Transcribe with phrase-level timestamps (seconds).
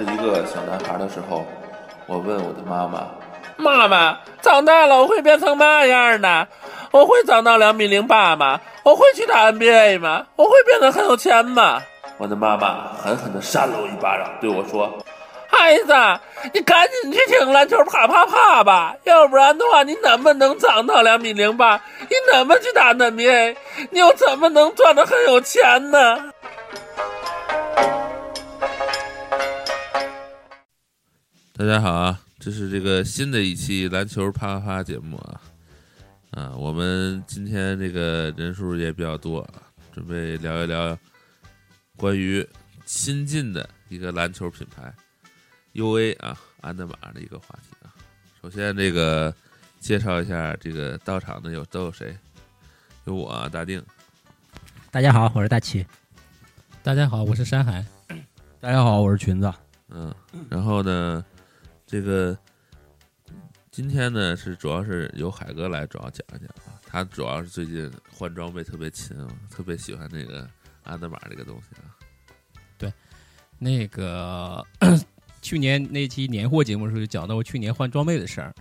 [0.00, 1.44] 是一个小男孩的时候，
[2.06, 3.06] 我问我的妈妈
[3.58, 6.46] ：“妈妈，长大了我会变成嘛样呢？
[6.90, 8.58] 我会长到两米零八吗？
[8.82, 10.24] 我会去打 NBA 吗？
[10.36, 11.82] 我会变得很有钱吗？”
[12.16, 14.90] 我的妈妈狠狠地扇了我一巴掌，对我说
[15.52, 15.92] ：“孩子，
[16.54, 21.78] 你赶紧去听篮球啪啪啪吧，要不然的话，你怎么能长到两米零八？
[22.00, 23.54] 你怎么去打 NBA？
[23.90, 26.16] 你又怎么能赚得很有钱呢？”
[31.60, 35.40] 大家好啊，这是这个新的一期篮球啪啪啪节目啊，
[36.30, 39.60] 啊，我们今天这个人数也比较多啊，
[39.92, 40.98] 准备聊一聊
[41.98, 42.48] 关于
[42.86, 44.90] 新进的一个篮球品牌
[45.74, 47.92] UA 啊安德玛的一个话题啊。
[48.40, 49.34] 首先，这个
[49.80, 52.16] 介绍一下这个到场的有都有谁？
[53.04, 53.84] 有我大定，
[54.90, 55.84] 大家好，我是大齐，
[56.82, 57.84] 大家好，我是山海，
[58.60, 59.52] 大家好，我是裙子，
[59.90, 60.14] 嗯，
[60.48, 61.22] 然后呢？
[61.90, 62.38] 这个
[63.72, 69.16] 今天呢是主要是由海哥来主要讲一讲啊，他主要是最近换装备特别勤，
[69.50, 70.48] 特别喜欢那个
[70.84, 71.90] 安德玛这个东西啊。
[72.78, 72.92] 对，
[73.58, 74.64] 那个
[75.42, 78.54] 去年那期年货节目的时候就讲到我去年换装备的事儿，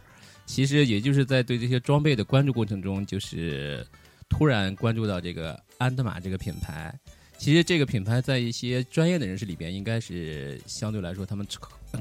[0.48, 3.86] 其实也就是在对这些装备的关注过程中，就是
[4.28, 7.00] 突然关注到这个安德玛这个品牌。
[7.40, 11.48] 其实这个品牌在一些专业的人士里边，应该是相对来说他们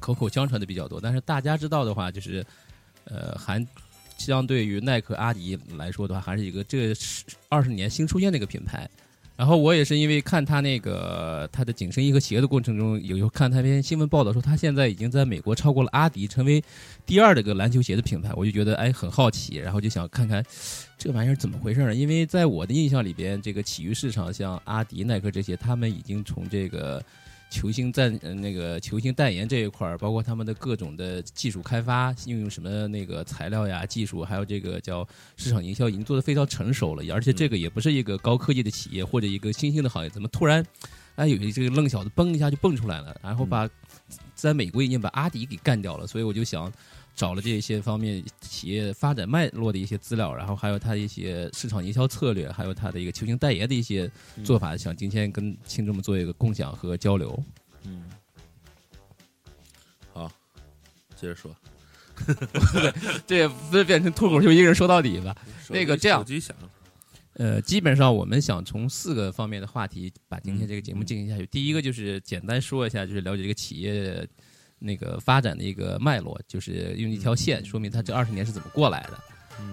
[0.01, 1.01] 口口相传的比较多。
[1.01, 2.45] 但是大家知道的话，就是
[3.05, 3.65] 呃，还
[4.19, 6.93] 相对于耐克、阿迪来说的话，还是一个这
[7.49, 8.91] 二十年新出现的一个品牌。
[9.39, 16.61] 然后我也是因为看他那个他的紧身衣和鞋的过程中，有有看他篇新闻报道说他现在已经在美国超过了阿迪，成为
[17.07, 20.45] 第二的个篮球鞋的品牌，我就觉得哎很好奇，然后就想看看
[20.99, 21.95] 这玩意儿怎么回事呢？
[21.95, 27.01] 因为在我的印象里边，这个体育市场像阿迪、耐克这些，他们已经从这个。
[27.51, 37.03] 球星在那个球星代言这一块儿，包括他们的各种的技术开发，应用什么那个材料呀、技术，还有这个叫市场营销，已经做得非常成熟了。
[37.13, 40.65] 而且这个也不是一个高科技的企业或者一个新兴的行业，怎么突然
[41.17, 43.69] 哎有一这个愣小子蹦一下就蹦出来了，然后把
[44.35, 46.07] 在美国已经把阿迪给干掉了。
[46.07, 46.73] 所以我就想。
[47.19, 54.09] 找了这些方面企业发展脉络的一些资料，然后还有它一些市场营销策略，还有它的一个球星代言的一些
[54.45, 57.43] 做法，想今天跟听众们做一个共享和交流。
[57.83, 58.05] 嗯，
[60.13, 60.31] 好，
[61.17, 61.53] 接着说，
[63.27, 65.37] 这也不是变成脱口秀一个人说到底吧？
[65.71, 66.25] 那个这样，
[67.33, 71.45] 呃，基本上我们想从四个方面的话题把今天这个节目进行下去。
[71.47, 74.25] 第一个就是简单说一下，就是了解这个企业。
[74.79, 79.19] 那个发展的一个脉络，就是用一条线说明他这二十年是怎么过来的。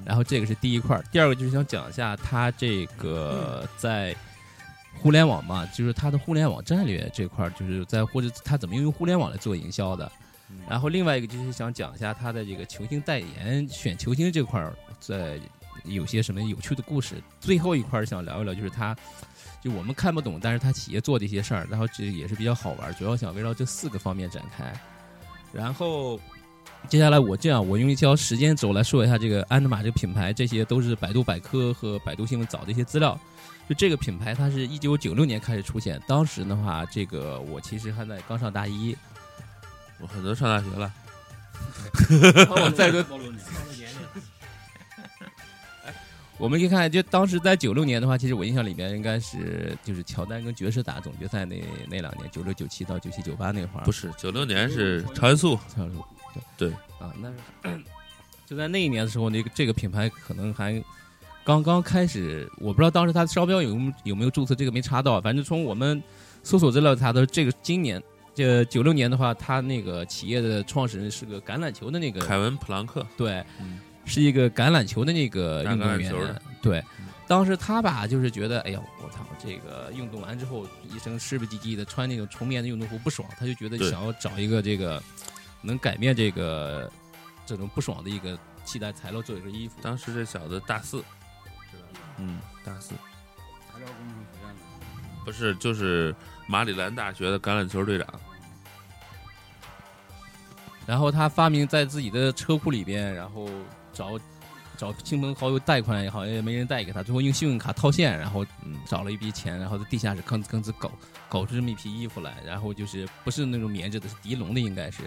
[0.03, 4.16] 然后这个是第一块第二个就是想讲一下他这个在
[4.95, 10.11] 互联网嘛，就是他的互联网战略这块就是在或者他怎么用互联网来做营销的。
[10.67, 14.67] 然后另外一个就是想讲一下他的这个球星代言、选球星这块
[14.99, 15.39] 在
[15.83, 17.22] 有些什么有趣的故事。
[17.39, 18.95] 最后一块想聊一聊，就是他。
[19.61, 24.72] 就我们看不懂，但是他企业做的一些事儿，然后这也是比较好玩，主要想围绕这四个方面展开。
[25.55, 26.19] 然后，
[26.89, 33.17] 接下来我这样，我用一条时间轴来说一下这个安德玛这个品牌，这些都是百度百科和百度新闻找的一些资料。
[33.67, 38.95] 就这个品牌，它是一九九六年开始出现，当时的话，这个我其实还在刚上大一，
[39.99, 40.93] 我很多上大学了。
[42.51, 43.03] 我再说。
[46.38, 51.56] 我们可以看，就当时在九六年的话，其实我印象里面应该是就是乔丹跟爵士打总决赛那
[51.90, 53.84] 那两年，九六九七到九七九八那会儿。
[53.85, 56.03] 不是九六年是超音速，超音速，
[56.57, 57.31] 对对啊，那
[58.46, 60.84] 就在那一年的时候，那个这个品牌可能还
[61.46, 65.22] 刚刚开始，我不知道当时它的商标有有没有注册，这个没查到。
[65.22, 66.03] 反正从我们
[66.44, 68.03] 搜索资料查到，这个今年
[68.34, 73.41] 这九六年的话，他那个企业的创始人是个橄榄球的那个凯文普朗克，对。
[74.05, 76.83] 是一个橄榄球的那个运动员，对，
[77.27, 85.02] 当时他吧就是觉得，哎呀，我操，这个运动完之后一身湿不唧唧的，穿那种纯棉的运动服不爽，他就觉得想要找一个这个
[85.61, 86.91] 能改变这个
[87.47, 89.75] 这种不爽的一个替代材料做一个衣服。
[89.81, 91.03] 当时这小子大四，
[92.17, 92.93] 嗯，大四，
[95.25, 96.16] 不是，就是
[96.47, 98.08] 马里兰大学的橄榄球队长。
[100.85, 103.49] 然后他发明在自己的车库里边，然后。
[103.96, 104.20] 找
[104.78, 108.46] 找亲朋好友贷款也好，也没人贷给他，最后用信用卡套现，然后
[108.86, 110.92] 找了一笔钱，然后在地下室吭哧吭哧搞
[111.30, 115.03] 搞出这么一批衣服来，然后就是不是那种棉质的，是涤纶的，应该是。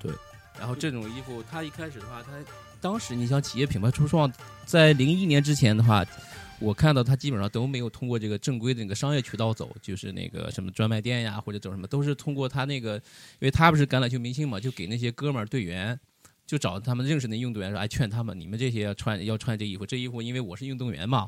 [0.00, 0.10] 对，
[0.58, 2.30] 然后这种衣服，他一开始的话，他
[2.80, 4.32] 当时你像企业品牌初创，
[4.64, 6.02] 在零一年之前的话，
[6.58, 13.02] 我看到他基本上都没有通过这个正规的那个商业渠道走，就是那个什么专卖店呀，或者走什么，都是通过他那个，因
[13.40, 16.00] 为他不是橄榄球明星嘛，就给那些哥们儿队员，
[16.50, 21.24] 就找他们认识的运动员说，哎，劝他们，你们这些要穿要穿这衣服，这衣服因为我是运动员嘛，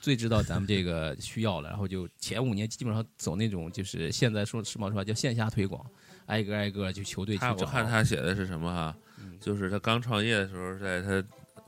[0.00, 5.84] 最知道咱们这个需要了，然后就前五年基本上走那种就是现在说时髦说法叫线下推广，
[6.26, 7.56] 挨个挨个就球队去找。
[7.56, 8.96] 我看他写的是什么哈？
[9.40, 11.20] 就是他刚创业的时候，在他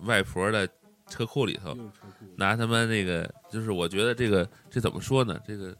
[0.06, 0.68] 外婆的
[1.08, 1.76] 车库里头，
[2.36, 5.36] 拿他们那个，就是我觉得这个这怎么说呢？
[5.44, 5.76] 这个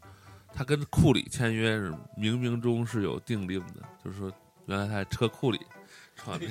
[0.53, 4.29] 他跟库里签约是冥冥中是有定令的，就是说
[4.65, 5.57] 原来他在车库里
[6.23, 6.45] 创的。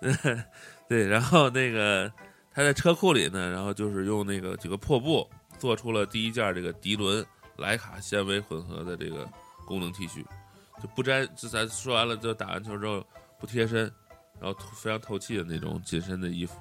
[0.88, 2.10] 对，然后那个
[2.52, 7.24] 他在车库里呢，然后就是用那个几个破布做出了第一件这个涤纶
[7.56, 9.28] 莱卡纤维混合的这个
[9.64, 10.24] 功能 T 恤，
[10.82, 13.04] 就不沾，就咱说完了，就打完球之后
[13.38, 13.90] 不贴身，
[14.40, 16.54] 然后非常透气的那种紧身的衣服，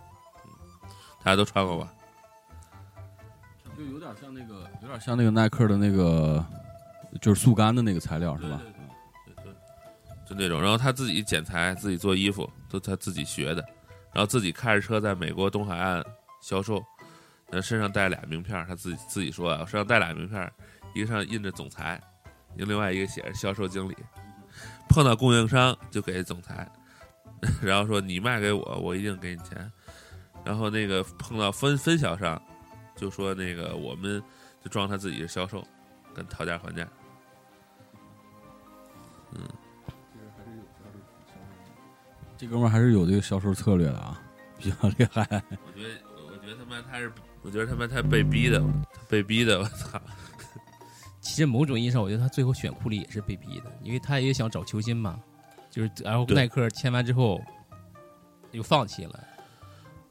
[0.45, 0.49] 嗯，
[1.23, 1.91] 大家都穿过吧？
[3.77, 6.43] 就有点像那个，有点像那个耐克的那个，
[7.21, 8.61] 就是速干的那个材料，是吧？
[9.25, 9.53] 对对
[10.27, 13.63] 就那种，然后他自己剪裁，自己做衣服，都他自己学的，
[14.11, 16.03] 然后自己开着车在美国东海岸
[16.41, 16.83] 销售，
[17.51, 20.51] 那身上带俩名片，他自己自己说啊，身上带俩名片，
[20.95, 22.01] 一个上印着总裁，
[22.55, 23.95] 另外一个写着销售经理，
[24.89, 26.67] 碰到供应商就给总裁，
[27.61, 29.71] 然后说你卖给我，我一定给你钱，
[30.43, 32.41] 然后那个碰到分分销商，
[32.95, 34.21] 就说那个我们
[34.63, 35.63] 就装他自己是销售，
[36.15, 36.87] 跟讨价还价，
[39.35, 39.41] 嗯。
[42.37, 44.21] 这哥们儿还是有这个销售策略的啊，
[44.57, 45.21] 比较厉害。
[45.65, 47.11] 我觉得，我觉得他妈他是，
[47.41, 48.59] 我觉得他妈他被逼的，
[48.93, 50.01] 他被逼的，我操！
[51.21, 55.19] 其实某种意义上，我觉得他最后选库里也是被逼的，因为他也想找球星嘛。
[55.71, 57.41] 就是然后耐克签完之后，
[58.51, 59.23] 又放弃了。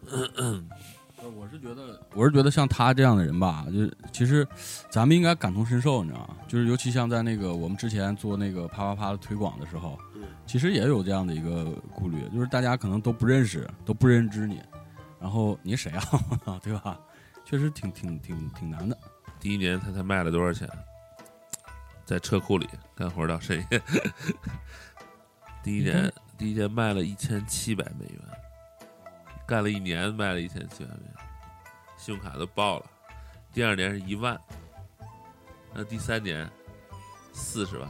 [1.29, 4.47] 我是觉得，我是觉得像他这样的人吧，就是其实
[4.91, 6.37] 咱们应该感同身受，你知道吗？
[6.49, 9.99] 就是尤其像在那个我们之前做那个啪啪啪的推广的时候，
[10.47, 14.61] 其实也有这样的一个顾虑，就是大家可能都不认识，都不认知你，
[15.21, 16.99] 然后你谁啊， 对吧？
[17.45, 18.97] 确实挺挺挺挺难的。
[19.39, 20.69] 第一年他才卖了多少钱？
[22.05, 23.83] 在车库里干活到深夜。
[25.63, 28.21] 第一年，第一年卖了一千七百美元，
[29.47, 31.15] 干了一年卖了一千七百美元，
[31.99, 32.87] 信用卡都爆了。
[33.53, 34.41] 第二年是一万，
[35.73, 36.51] 那第三年
[37.33, 37.89] 四十万，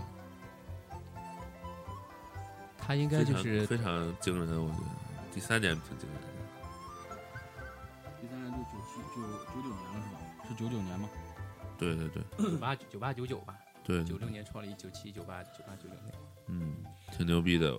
[2.76, 4.84] 他应该就是非常惊人，我觉得
[5.32, 6.26] 第三年挺惊人的。
[8.20, 9.22] 第三年就九七九
[9.54, 10.18] 九九年了是吧？
[10.48, 11.08] 是九九年吗？
[11.78, 13.56] 对对对，九八九八九九吧。
[13.84, 16.14] 对，九六年创立，九七九八九八九六年。
[16.48, 17.78] 嗯，挺牛逼的。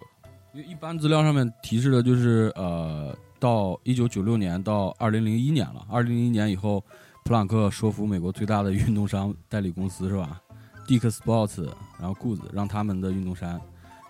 [0.55, 5.85] 因为一般资料上面提示的就是呃，到一九九六年到二零零一年了。
[5.89, 6.81] 二零零一年以后，
[7.25, 10.41] 普朗克说服美国最大的运动商代理公司是吧
[10.87, 11.65] ，Dick Sports，
[11.99, 13.59] 然后 Goods，让他们的运动衫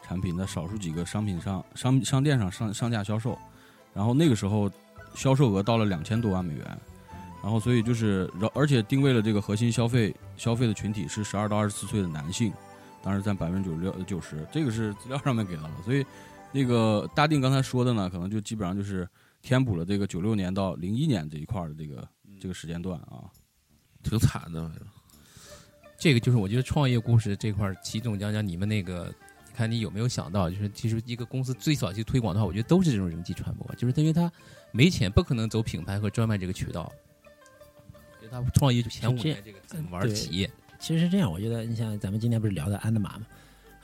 [0.03, 3.35] 产品在少数几个商品上商商店上上上架销售。
[3.91, 4.69] 然后那个时候，
[5.15, 6.77] 销售额到了两千多万美元。
[7.41, 12.53] 然后所以就是，而且定位了这个核心消费消费的群体是十二到二十四岁的男性。
[13.01, 16.05] 当时占百分之九十六九十，这个是资料上面给到了，所以
[16.55, 19.05] 那个大定刚才说的呢，可能就基本上就是
[19.41, 22.07] 填补了这个九六年到零一年这一块的这个
[22.39, 23.27] 这个时间段啊，
[24.01, 24.71] 挺惨的。
[25.97, 29.13] 这个就是我觉得创业故事这块，齐总讲讲你们那个，
[29.47, 34.31] 你看你有没有想到，就是其实一个公司最早期推广的话，我觉得都是这种人际传播，就是因为他
[34.71, 36.89] 没钱，不可能走品牌和专卖这个渠道，
[38.21, 40.49] 给他创业前五年这个怎么玩企业。
[40.79, 43.25] 其实是这样，我觉得你像咱们今天不是聊的安德玛吗？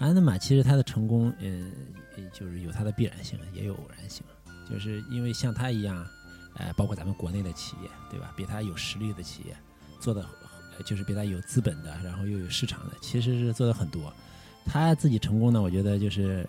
[0.01, 1.71] 安德玛其实它的成功，嗯，
[2.33, 4.23] 就是有它的必然性，也有偶然性。
[4.67, 6.03] 就是因为像它一样，
[6.55, 8.33] 呃，包括咱们国内的企业，对吧？
[8.35, 9.55] 比它有实力的企业，
[9.99, 10.25] 做的，
[10.83, 14.11] 就是比它有资本的，然后又有市场的，其实是做的很多。
[14.65, 16.47] 他自己成功呢，我觉得就是，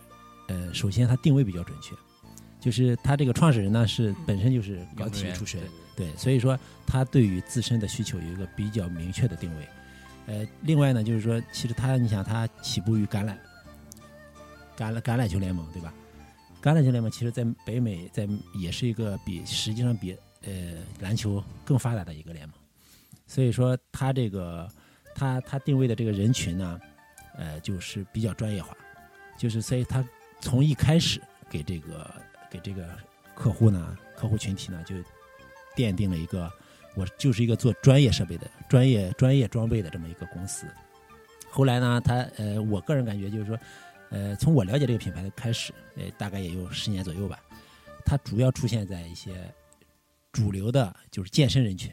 [0.48, 1.94] 呃，首先他定位比较准确，
[2.60, 5.60] 就是他这个创始人呢是本身就是搞体育出身，
[5.94, 9.68] 对，所以说他对于自身的需求有一个比较明确的定位。
[10.26, 13.36] 呃，另外呢，就是说，其实他，你想，他起步于橄榄，
[14.76, 15.92] 橄榄橄榄球联盟，对吧？
[16.62, 22.56] 橄榄球联盟其实在北美，在也是一个比实际上比呃篮球更发达的一个联盟。
[23.26, 24.70] 所以说，他这个
[25.12, 26.80] 他他定位的这个人群呢，
[27.34, 28.76] 呃，就是比较专业化，
[29.36, 30.04] 就是所以他
[30.40, 32.14] 从一开始给这个
[32.48, 32.88] 给这个
[33.34, 34.94] 客户呢，客户群体呢，就
[35.74, 36.48] 奠定了一个。
[36.94, 40.66] 我就是一个做专业设备的、专业专业装备的这么一个公司。
[41.50, 43.58] 后来呢，他呃，我个人感觉就是说，
[44.10, 47.38] 呃，从我了解这个品牌的开始，呃，大概也有十年左右吧。
[48.04, 49.52] 它主要出现在一些
[50.32, 51.92] 主流的，就是健身人群。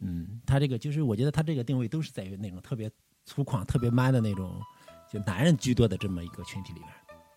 [0.00, 2.90] 嗯，它这个就是我觉得它这个定位都是在于那种特别
[3.24, 4.60] 粗犷、特别 man 的那种，
[5.12, 6.88] 就男人居多的这么一个群体里面。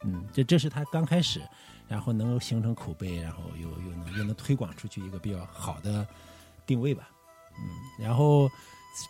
[0.03, 1.41] 嗯，这这是他刚开始，
[1.87, 6.07] 然后能够形成口碑，然后又又能又能推广出去一个比较好的
[6.65, 7.09] 定位吧。
[7.57, 8.49] 嗯，然后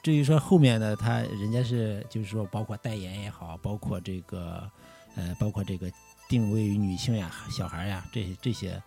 [0.03, 4.69] 至于说后面的他人家是就是说包括代言也好，包括这个
[5.15, 5.91] 呃包括这个
[6.29, 8.81] 定位于女性呀、小孩呀这些这些，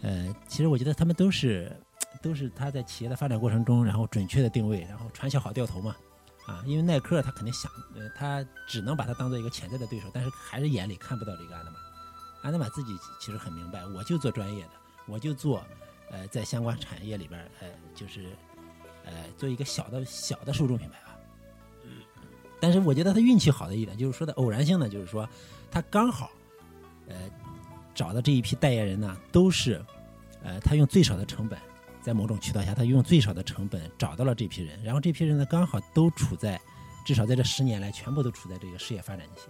[0.00, 1.74] 呃，其实我觉得他们都是
[2.22, 5.94] 都是他在企业的发展过程中，然后准确的定位，然后传销好掉头嘛。
[6.46, 11.78] 啊，因为耐克他肯定想，呃，他只能把它当做一个潜在的对手，但是还是眼里看不到这个安德玛。
[12.42, 14.70] 安德玛自己其实很明白，我就做专业的，
[15.06, 15.64] 我就做，
[16.14, 18.26] 呃，在相关产业里边，呃，就是，
[19.04, 21.18] 呃，做一个小的小的受众品牌吧。
[22.60, 25.28] 但是我觉得他运气好的一点，就是说的偶然性呢，就是说
[25.72, 26.30] 他刚好，
[27.08, 27.16] 呃，
[27.92, 29.84] 找的这一批代言人呢，都是，
[30.44, 31.58] 呃，他用最少的成本。
[32.00, 36.60] 在某种渠道下，他用最少的成本找到了这批人，然后这批人呢，刚好都处在，
[37.02, 39.48] 至少在这十年来，全部都处在这个事业发展期，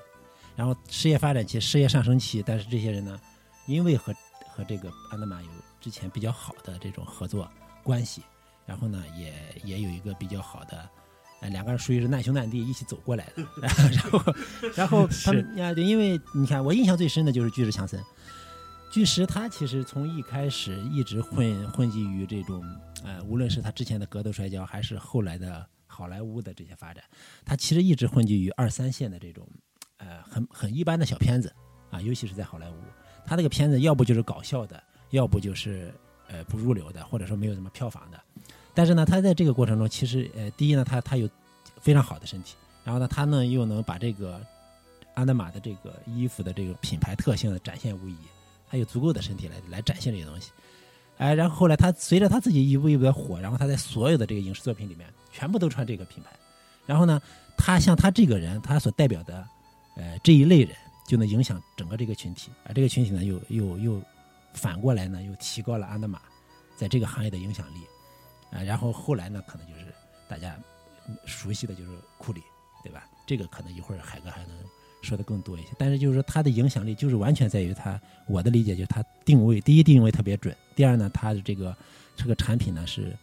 [0.54, 3.20] 然后事业发展期、事业上升期，但是这些人呢，
[3.66, 4.14] 因为和
[4.48, 5.48] 和这个安德玛有
[5.84, 7.46] 之前比较好的这种合作
[7.82, 8.22] 关系，
[8.64, 10.88] 然后呢，也也有一个比较好的，
[11.42, 14.34] 呃，两个人属于是难兄难弟一起走过来的， 然后
[14.74, 18.02] 然后他们呀，对，因为你看，我印象最深的就是巨石强森。
[18.90, 22.64] 巨石他其实从一开始一直混混迹于这种，
[23.04, 27.04] 呃，无论是他之前的格斗摔跤，还是后来的好莱坞的这些发展，
[27.44, 29.46] 他其实一直混迹于二三线的这种，
[29.98, 31.54] 呃，很很一般的小片子
[31.90, 32.74] 啊，尤其是在好莱坞，
[33.26, 34.82] 他那个片子要不就是搞笑的，
[35.14, 35.94] 要不就是
[36.28, 38.20] 呃不入流的，或者说没有什么票房的。
[38.74, 41.28] 但是呢，他在这个过程中，其实呃，第一呢，他他有
[41.80, 44.40] 非常好的身体，然后呢，他呢又能把这个
[45.14, 48.16] 安德玛的这个衣服的这个品牌特性的展现无疑。
[48.68, 50.50] 他有足够的身体来来展现这些东西，
[51.18, 56.30] 哎，然后后来他随着他自己一步一步的火，然后他在所有的这个影视作品里面全部都穿这个品牌，
[56.84, 57.22] 然后呢，
[57.56, 59.46] 他像他这个人，他所代表的
[59.96, 60.74] 呃这一类人，
[61.06, 64.02] 就能影响整个这个群体，而这个群体呢，又又又
[64.54, 66.22] 反过来呢，又提高了安德玛
[66.76, 67.80] 在这个行业的影响力，
[68.50, 69.92] 啊，然后后来呢，可能就是
[70.26, 70.58] 大家
[71.26, 72.42] 熟悉的就是库里，
[72.82, 73.06] 对吧？
[73.26, 74.56] 这个可能一会儿海哥还能。
[75.02, 81.76] 说的更多一些，但是就是说它的影响力就是完全在于它，我的理解就是它定位，第一定位特别准，第二呢，它的这个
[82.16, 83.14] 这个产品呢是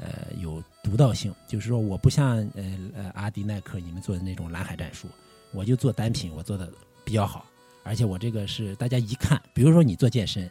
[0.00, 5.06] 呃有独到性，就是说我不像呃呃阿迪耐克你们做的那种蓝海战术，
[5.52, 6.72] 我就做单品，我做的
[7.04, 7.44] 比较好，
[7.84, 10.50] 而且我这个是大家一看，比如说你做健身，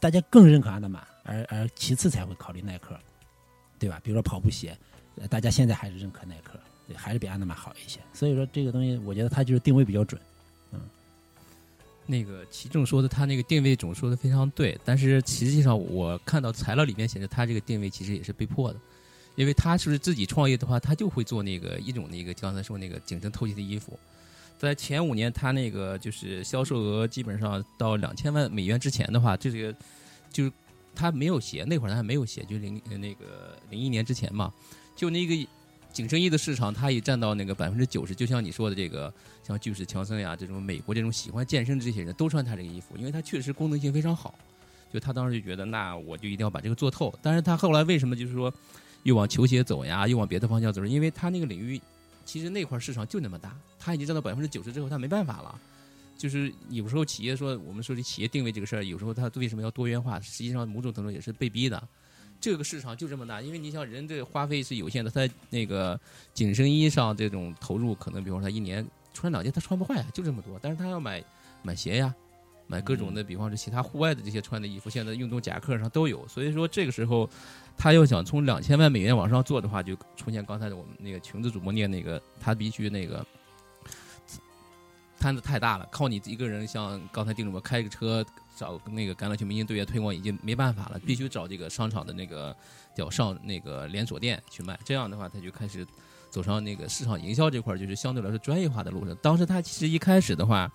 [0.00, 2.98] 大家更认可安德玛，而而其次才会考虑耐克，
[3.78, 4.00] 对吧？
[4.02, 4.76] 比如说跑步鞋，
[5.28, 6.58] 大家现在还是认可耐克。
[6.96, 10.20] 还是比安德玛好一些，所以说这个东西，我觉得它就是定位比较准。
[10.72, 10.80] 嗯，
[12.04, 18.80] 那个齐正说的，他那个定位总说的非常对，但是实际上我看到材料里面显示，他这个定位其实也是被迫的，
[19.36, 23.96] 因为他是不是自己创业的话，他就会做那个一种那个刚才说那个紧身透气的衣服，
[24.60, 29.74] 在前五年他那个就是销售额基本上到两千万美元之前的话，这个
[30.30, 30.52] 就是
[30.94, 34.52] 他没有鞋，那会儿他还没有鞋，就零那个零一年之前嘛，
[34.94, 35.48] 就那个。
[35.92, 38.14] 紧身衣的市场，它已占到那个百分之九十。
[38.14, 39.12] 就像你说的这个，
[39.42, 44.32] 像巨石强森呀，这种美国这种喜欢健身的这些人都穿他这个衣服，因为它确实功能性非常好。
[44.92, 47.12] 就他当时就觉得，那我就一定要把这个做透。
[47.20, 48.54] 但是他后来为什么就是说
[49.02, 50.86] 又往球鞋走呀，又往别的方向走？
[50.86, 51.80] 因为他那个领域
[52.24, 55.60] 其实那块市场就那么大，他已经占到百分之九十之后，他没办法了。
[56.16, 60.20] 就是有时候企业说，我们说这企业定位这个事儿，有时候他为什么要多元化？
[60.20, 61.82] 实际上某种程度也是被逼的。
[62.38, 65.98] 这个市场就这么大，因为你像人这花费是有限的，他那个
[66.34, 70.58] 紧身衣上这种投入，可能比方说他一年穿两件他穿不坏，就这么多。
[70.62, 71.24] 但是他要买
[71.62, 72.14] 买鞋呀，
[72.70, 76.26] 买各种的，比方说其他户外的这些穿的衣服，现在运动夹克上都有。
[76.28, 77.28] 所以说这个时候，
[77.76, 83.26] 他要想从两千万美元往上做的话，就出现刚才我们那个裙子主播念那个，他必须那个。
[85.18, 88.24] 摊子太大了，靠你一个人，像刚才丁主播开个车
[88.56, 92.56] 找那个橄榄球明星队员推广已经没办法了，必须找这个商场的那个
[92.96, 94.80] 叫上那个连锁店去卖。
[94.82, 95.86] 这样的话，他就开始
[96.30, 99.14] 走上那个市场营销这块，就是相对来说专业化的路上。
[99.16, 100.72] 当时他其实一开始的话，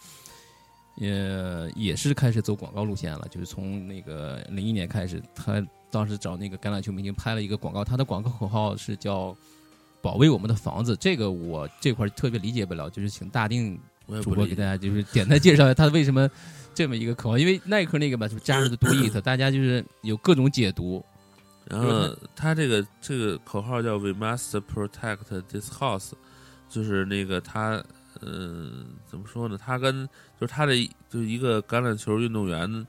[1.02, 9.36] 呃，也是开始走广告路线了，就是从那个零一年开始，他当时找那个橄榄球明星拍了一个广告，他的广告口号是叫
[10.02, 10.96] “保卫我们的房子”。
[11.00, 13.80] 这个我这块特别理解不了，就是请大定。
[14.22, 16.30] 主播给大家就是简单介绍一下他为什么
[16.76, 21.04] 这么一个口号，因为耐克那个吧，就加入的多意思，大家就是有各种解读。
[21.68, 26.12] 然后他这个这个口号叫 “We must protect this house”，
[26.70, 27.84] 就是那个他
[28.26, 29.58] 嗯怎么说呢？
[29.58, 30.06] 他跟
[30.40, 30.74] 就是他的
[31.08, 32.88] 就是一个橄榄球运动员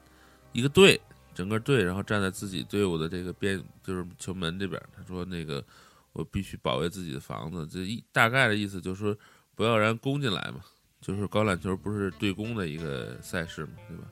[0.53, 1.01] 一个队，
[1.35, 4.83] 整个队，然后站在自己队伍的这个边，就是球门这边。
[4.97, 5.63] 他说：“那个
[6.13, 9.17] 我必须保卫自己的房子。”这一大概的意思就是说，
[9.55, 10.61] 不要让攻进来嘛。
[10.99, 14.09] 就是高榄球不是对攻的一个赛事嘛，对吧？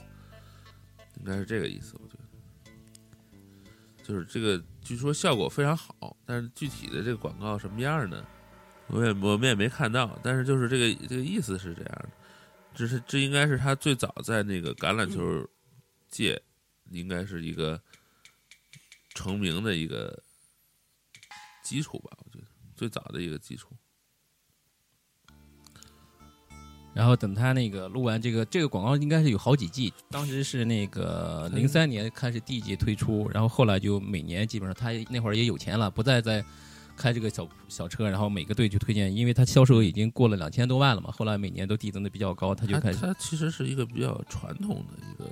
[1.19, 2.25] 应该是这个意思，我觉得。
[4.03, 8.23] 就是这个，据说效果非常好，但是具体的这个广告什么样呢？
[8.89, 10.19] 我也我们也没看到。
[10.23, 12.09] 但是就是这个这个意思是这样的，
[12.75, 15.49] 这是这应该是他最早在那个橄榄球
[16.09, 16.41] 界
[16.91, 17.81] 应该是一个
[19.15, 20.23] 成名的一个
[21.63, 22.45] 基础吧，我觉得
[22.77, 23.71] 最早的一个基础。
[26.93, 29.93] 然后等他那个录完这个这个广告，应该是有好几季。
[30.11, 36.45] 当时是那个零三年开始第一季推出，然后后来就每年基本上他那会儿也有钱了，不再在
[36.97, 41.11] 开这个小小车，然后每个队去推荐，因为他销售额已经过了两千多万了嘛。
[41.11, 42.99] 后来每年都递增的比较高，他就开始。
[42.99, 45.31] 他其实是一个比较传统的一个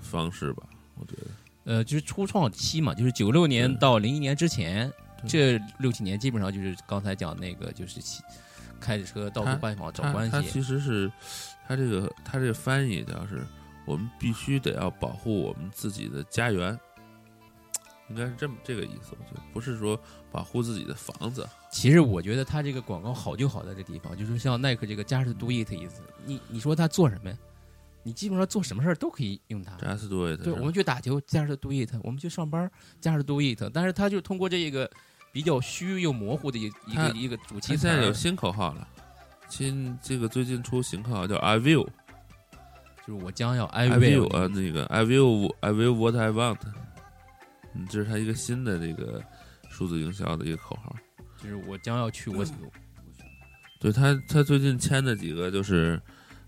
[0.00, 0.62] 方式吧，
[0.98, 1.22] 我觉得。
[1.64, 4.92] 呃，就是初创期嘛，就是九六年到零一年之前，
[5.26, 8.00] 这六七年基本上就是刚才讲那个就是。
[8.80, 11.10] 开着车到处拜访找关系，他其实是
[11.66, 13.42] 他这个他这个翻译叫是
[13.86, 16.78] 我们必须得要保护我们自己的家园，
[18.08, 19.12] 应该是这么这个意思。
[19.18, 19.98] 我觉得不是说
[20.30, 21.48] 保护自己的房子。
[21.70, 26.02] 其实我觉得他这个广告好就好在这地方，就是像耐克这个 Just Do It 意思。
[26.24, 27.36] 你你说他做什么呀？
[28.02, 29.76] 你基本上做什么事儿都可以用它。
[29.76, 30.42] Just Do It。
[30.42, 32.70] 对，我们去打球 Just Do It，我们去上班
[33.00, 33.70] Just Do It。
[33.72, 34.90] 但是他就通过这个。
[35.34, 37.76] 比较虚又模糊的一一个一个主题。
[37.76, 38.86] 现在有新口号了，
[39.48, 41.88] 新这个最近出新口号叫 I will，
[43.04, 46.58] 就是我将要 I will 啊，那个 I will I will what I want，
[47.74, 49.22] 嗯，这是他一个新的这个
[49.68, 50.94] 数字营销的一个口号，
[51.36, 52.44] 就是我将要去我。
[53.80, 56.00] 对他，他最近签的几个就是，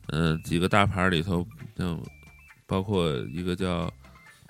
[0.08, 2.00] 嗯，几个大牌里头，像
[2.66, 3.92] 包括一个叫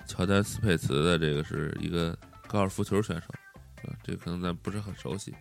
[0.05, 2.17] 乔丹斯佩茨的，这个是一个
[2.47, 3.27] 高尔夫球选手。
[4.03, 5.33] 这个可能咱不是很熟悉，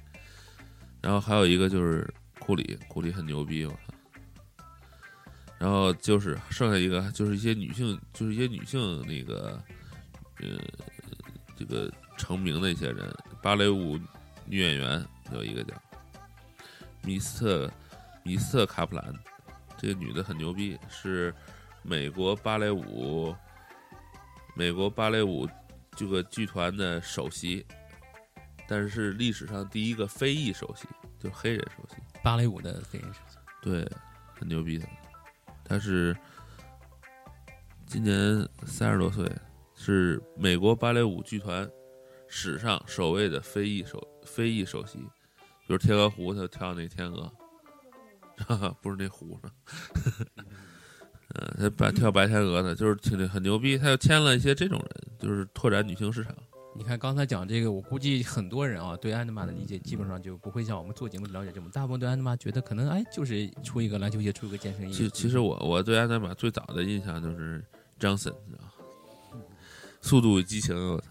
[1.00, 3.78] 然后还有一个就是库里，库里很牛逼，我操！
[5.58, 9.60] 然后就是剩下一个就是一些女性，就是一些女性那个，
[10.38, 10.49] 呃，
[11.56, 13.99] 这个成名的一些人，芭蕾舞
[14.45, 15.75] 女演员有一个叫
[17.02, 17.73] 米斯特
[18.23, 19.14] 米斯特卡普兰，
[19.76, 21.34] 这个女的很牛逼，是
[21.82, 23.34] 美国芭蕾舞
[24.54, 25.49] 美国芭蕾舞
[25.92, 27.64] 这个剧团的首席。
[28.69, 30.88] 但是是历史上第一个非裔首席，
[31.21, 33.88] 就是黑人首席，芭蕾舞的黑人首席，对，
[34.34, 34.84] 很牛逼的。
[35.64, 36.16] 她是
[37.86, 39.30] 今年三十多岁，
[39.76, 41.71] 是美国芭蕾舞剧团
[42.26, 44.99] 史上首位的非裔首非裔首席，
[45.69, 47.30] 就是天鹅湖他跳那天鹅，
[48.82, 49.52] 不是那湖上，
[51.34, 53.76] 嗯， 他白跳白天鹅的，就是挺很牛逼。
[53.78, 56.34] 他又签了一些这种人，就是拓展女性市场。
[56.75, 61.71] 你看刚才讲这个，我估计很多人啊对安德玛的理解基本上就不会像我们做节目了解这么。
[61.71, 64.93] 大部分对安德玛觉得可能哎就是出一个篮球鞋，出一个健身衣。
[64.93, 67.65] 其其实我我对安德玛最早的印象就是
[67.99, 68.65] 张森，知道
[70.00, 71.09] 速度与激情，我操！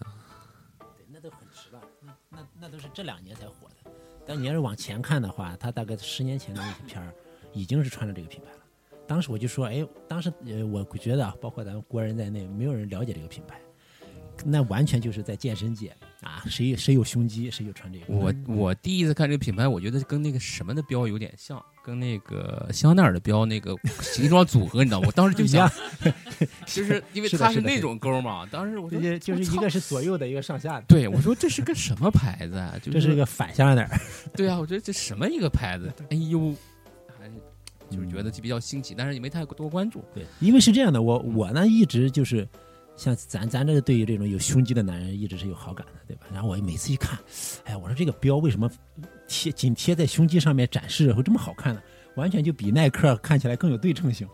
[0.78, 3.90] 对，那都很迟了，那那那都是这两年才火的。
[4.26, 7.14] 但你要是往前看的话，他大概十年前的那些片儿，
[7.52, 8.58] 已经是穿着这个品牌了。
[9.06, 13.60] 当时我就说，哎，当时呃，我觉得啊，包括咱们国人在内，没有人了解这个品牌。
[14.44, 18.12] 那完全就是在健身界啊， 谁谁有胸肌谁就穿这个。
[18.12, 25.06] 我我第一次看这个品牌，我觉得跟那个什么的标有点像，跟那个香奈儿的标那个形状组合，你知道吗？
[25.06, 25.70] 我当时就想，
[26.66, 28.44] 就是因为它是那种钩嘛。
[28.50, 30.86] 当时我说，就是一个是左右的，一个上下的。
[30.88, 32.74] 对，我说这是个什么牌子啊？
[32.82, 34.00] 这是一个反香奈儿。
[34.34, 35.92] 对啊，我觉得这什么一个牌子？
[36.10, 36.52] 哎呦，
[37.16, 37.30] 还
[37.88, 40.04] 就是觉得比较新奇，但是也没太多关注。
[40.12, 42.46] 对，因为是这样的，我我呢一直就是。
[42.96, 46.26] 像咱咱这对于这种有胸肌的男人一直是有好感的，对吧？
[46.32, 47.18] 然后我每次一看，
[47.64, 48.70] 哎，我说这个标为什么
[49.28, 51.82] 贴紧贴在胸肌上面展示会这么好看呢？
[52.14, 54.26] 完全就比耐克看起来更有对称性。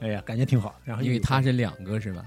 [0.00, 0.74] 哎呀，感觉挺好。
[0.84, 2.24] 然后因为它是两个是吧？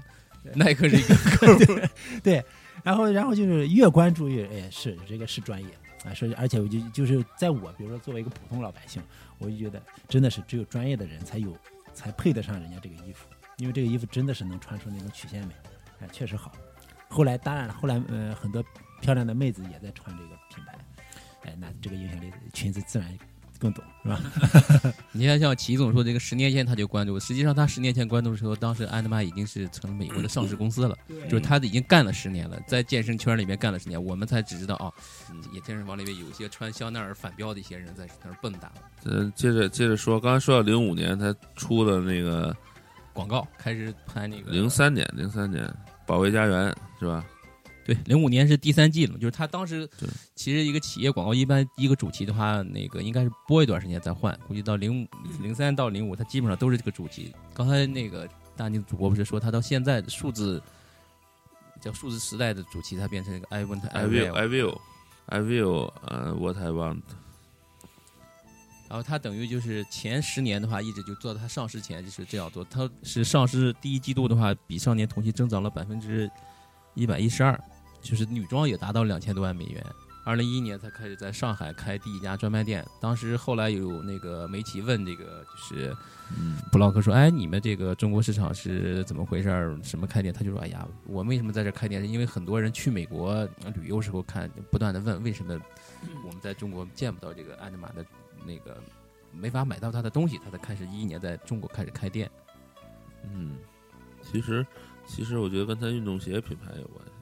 [0.54, 1.88] 耐克是一个。
[2.24, 2.42] 对，
[2.82, 5.68] 然后然后就是越关注越哎是这个是专业
[6.04, 9.02] 啊，说而且我就就是在我比如说作为一个普通老百姓，
[9.38, 11.54] 我就觉得真的是只有专业的人才有
[11.92, 13.26] 才配得上人家这个衣服，
[13.58, 15.54] 因为这个衣服真的是能穿出那种曲线美。
[16.10, 16.52] 确实好，
[17.08, 18.64] 后来当然了，后来呃很多
[19.00, 20.78] 漂亮的妹子也在穿这个品牌，
[21.42, 23.18] 哎，那这个影响力裙子自然
[23.58, 24.20] 更懂，是吧？
[25.12, 30.96] 你看像齐总说这个十年前他就关注，实际上他十年前关注的时候，当时安德玛已经是成了美国的上市公司了，
[31.28, 34.90] 就是他已经干了十年了，在健身圈里面干了十年，我们才只知道啊，
[35.52, 38.68] 也健身房里面有一些穿香奈儿反标的一些人在那儿蹦跶。
[39.04, 42.56] 嗯，接着接着说，刚才说到零五年他出了那个
[43.12, 45.72] 广告，开始拍那个零三年零三年。
[46.06, 47.24] 保卫家园是吧？
[47.84, 55.06] 对，零五年是第三季了，就是他当时对其实一个企业广告一般一个主题的话，那个应该是播一段时间再换，估计到零
[55.40, 57.34] 零三到零五，它基本上都是这个主题。
[57.52, 60.62] 刚才那个大宁主播不是说他到现在的数字
[61.80, 64.78] 叫数字时代的主题，它变成一个 I want I will, I will,
[65.26, 67.02] I will，呃、w h a t I want。
[68.92, 72.62] 然后它等于就是前十年的话，一直就做到它上市前就是这样做。
[72.62, 76.30] 它是上市第一季度的话，比上年同期增长了百分之
[76.92, 77.58] 一百一十二，
[78.02, 79.82] 就是女装也达到两千多万美元。
[80.26, 82.86] 二零一一年才开始在上海开第一家专卖店。
[83.00, 85.96] 当时后来有那个媒体问这个就是
[86.38, 89.48] 嗯布朗克说：“哎，你们这个中国市场是怎么回事？
[89.82, 92.02] 什么开店？”他就说：“哎呀，我为什么在这开店？
[92.02, 93.42] 是因为很多人去美国
[93.74, 95.58] 旅游时候看，不断的问为什么
[96.26, 98.04] 我们在中国见不到这个安德玛的
[98.46, 98.82] 那个
[99.32, 102.30] 没法买到他的东西，他才开始一一年在中国开始开店。
[103.24, 103.58] 嗯，
[104.22, 104.66] 其实
[105.06, 107.12] 其实我觉得跟他运动鞋品牌有关系，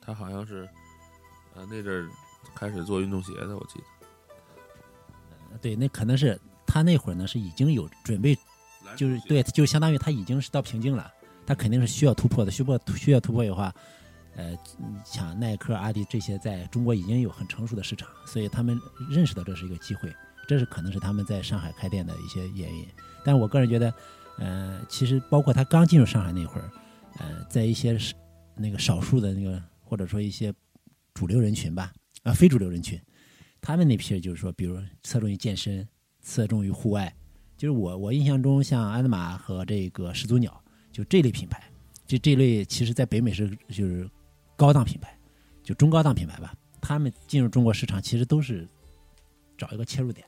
[0.00, 0.68] 他好像是
[1.54, 2.10] 呃那阵儿
[2.54, 3.84] 开始做运动鞋的，我记得。
[5.62, 8.36] 对，那可能是他那会儿呢是已经有准备，
[8.96, 11.08] 就是对，就相当于他已经是到瓶颈了，
[11.46, 12.50] 他肯定是需要突破的。
[12.50, 13.72] 需破需要突破的话，
[14.34, 18.76] 呃，嗯像耐克、阿迪这些在中国已经有很成熟的市场，所以他们
[19.08, 20.12] 认识到这是一个机会，
[20.46, 22.86] 这是可能是他们在上海开店的一些原因。
[23.24, 23.94] 但我个人觉得，
[24.38, 26.70] 呃，其实包括他刚进入上海那会儿，
[27.18, 28.14] 呃，在一些是
[28.54, 30.52] 那个少数的那个或者说一些
[31.14, 33.00] 主流人群吧，啊、非主流人群，
[33.60, 35.86] 他们那批就是说，比如侧重于健身，
[36.20, 37.14] 侧重于户外。
[37.56, 41.62] 就是我我印象中，像安德玛和这个始祖鸟，就这类品牌，
[42.04, 44.10] 就这类其实在北美是就是
[44.56, 45.16] 高档品牌，
[45.62, 46.52] 就中高档品牌吧。
[46.80, 48.68] 他们进入中国市场，其实都是
[49.56, 50.26] 找一个切入点，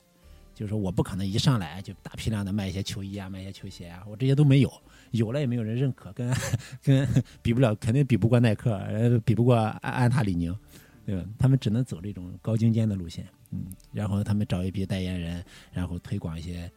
[0.57, 4.73] 就是说我不可能一上来就大批量的卖一些球衣啊，卖一些球鞋啊，我这些都没有，
[5.11, 6.33] 有了也没有人认可，跟
[6.81, 7.07] 跟
[7.43, 10.57] 比不了，肯定比不过耐克，呃，比不过安安踏李宁。
[11.05, 11.23] 对吧？
[11.39, 15.41] 他们只能走这种高精尖的路线，嗯，然后他们找一批代言人，
[15.71, 16.69] 然后推广一些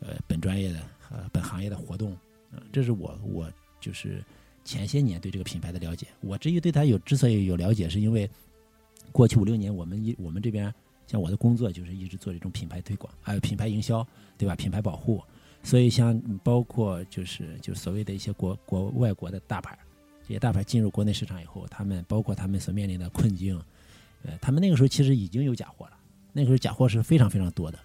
[0.00, 2.12] 呃本专业的呃本行业的活动，
[2.52, 4.22] 啊、这是我我就是
[4.62, 6.06] 前些年对这个品牌的了解。
[6.20, 8.28] 我至于对它有之所以有了解，是因为
[9.10, 10.70] 过去五六年我们一我们这边
[11.08, 14.54] 像我的工作就是一直做这种品牌推广，还有品牌营销，对吧？
[14.54, 15.20] 品牌保护，
[15.64, 19.76] 所以像包括就是就是所谓的一些国国外国的大牌，
[20.22, 23.60] 这些大牌进入国内市场以后，他们包括他们所面临的困境。
[24.22, 25.92] 呃，他们那个时候其实已经有假货了，
[26.32, 27.78] 那个时候假货是非常非常多的，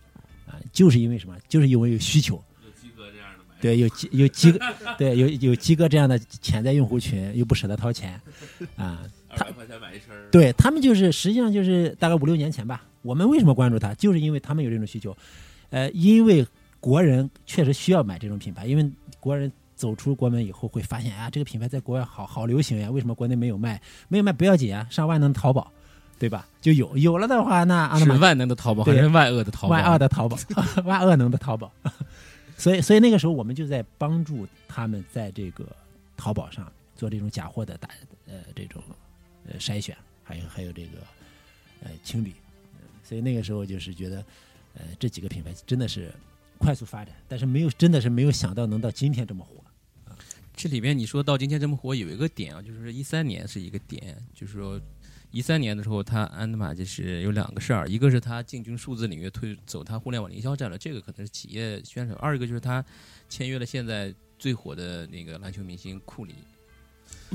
[0.47, 1.37] 啊、就是因为什么？
[1.47, 4.59] 就是因为有需求，有鸡哥这样的买对，有鸡有鸡哥，
[4.97, 8.19] 对，有有鸡哥这样的潜在用户群，又不舍得掏钱，
[8.75, 9.03] 啊、
[9.37, 12.83] 二百块钱买一身，对他们就是实际上就是大概五六年前吧。
[13.01, 13.93] 我们为什么关注他？
[13.95, 15.15] 就是因为他们有这种需求，
[15.69, 16.45] 呃，因为
[16.79, 23.81] 国人确实需要买这种品牌，因为国人走出国门以后会发现啊，这个品牌在国外好好流行呀，为什么国内没有卖？
[24.07, 25.71] 没有卖不要紧啊，上万能淘宝，
[26.17, 26.47] 对吧？
[26.61, 29.75] 就有有了的话，那阿是万能的淘宝还是万恶的淘宝？
[29.75, 30.37] 万恶的淘宝，
[30.85, 31.71] 万恶能的淘宝。
[32.55, 35.65] 所以，所以那个时候我们就在帮助他们在这个
[36.15, 37.89] 淘宝上做这种假货的打
[38.27, 38.81] 呃这种
[39.47, 40.97] 呃筛选，还有还有这个
[41.83, 42.33] 呃清理。
[43.03, 44.25] 所以那个时候就是觉得，
[44.75, 46.13] 呃这几个品牌真的是
[46.57, 49.55] 快速发展，但是没有真的是没有想到能到今天这么火。
[50.55, 54.79] 这里边你说到今天这么火，有一个点啊，就是一三年是一个点，就是说
[55.31, 62.85] 一三年的时候，他安德玛就是有两个事儿，一个是他进军数字领域，推走他互联网营销战略，这个可能是企业宣传；二一个就是他
[63.27, 66.35] 签约了现在最火的那个篮球明星库里。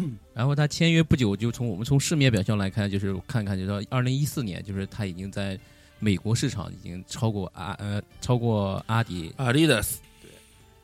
[0.35, 5.59] 然后他签约不久，就从我们从市面表象来看，就是看看，就到二零一四年，就是他已经在
[5.99, 10.31] 美国市场已经超过阿呃超过阿迪，阿迪达斯，对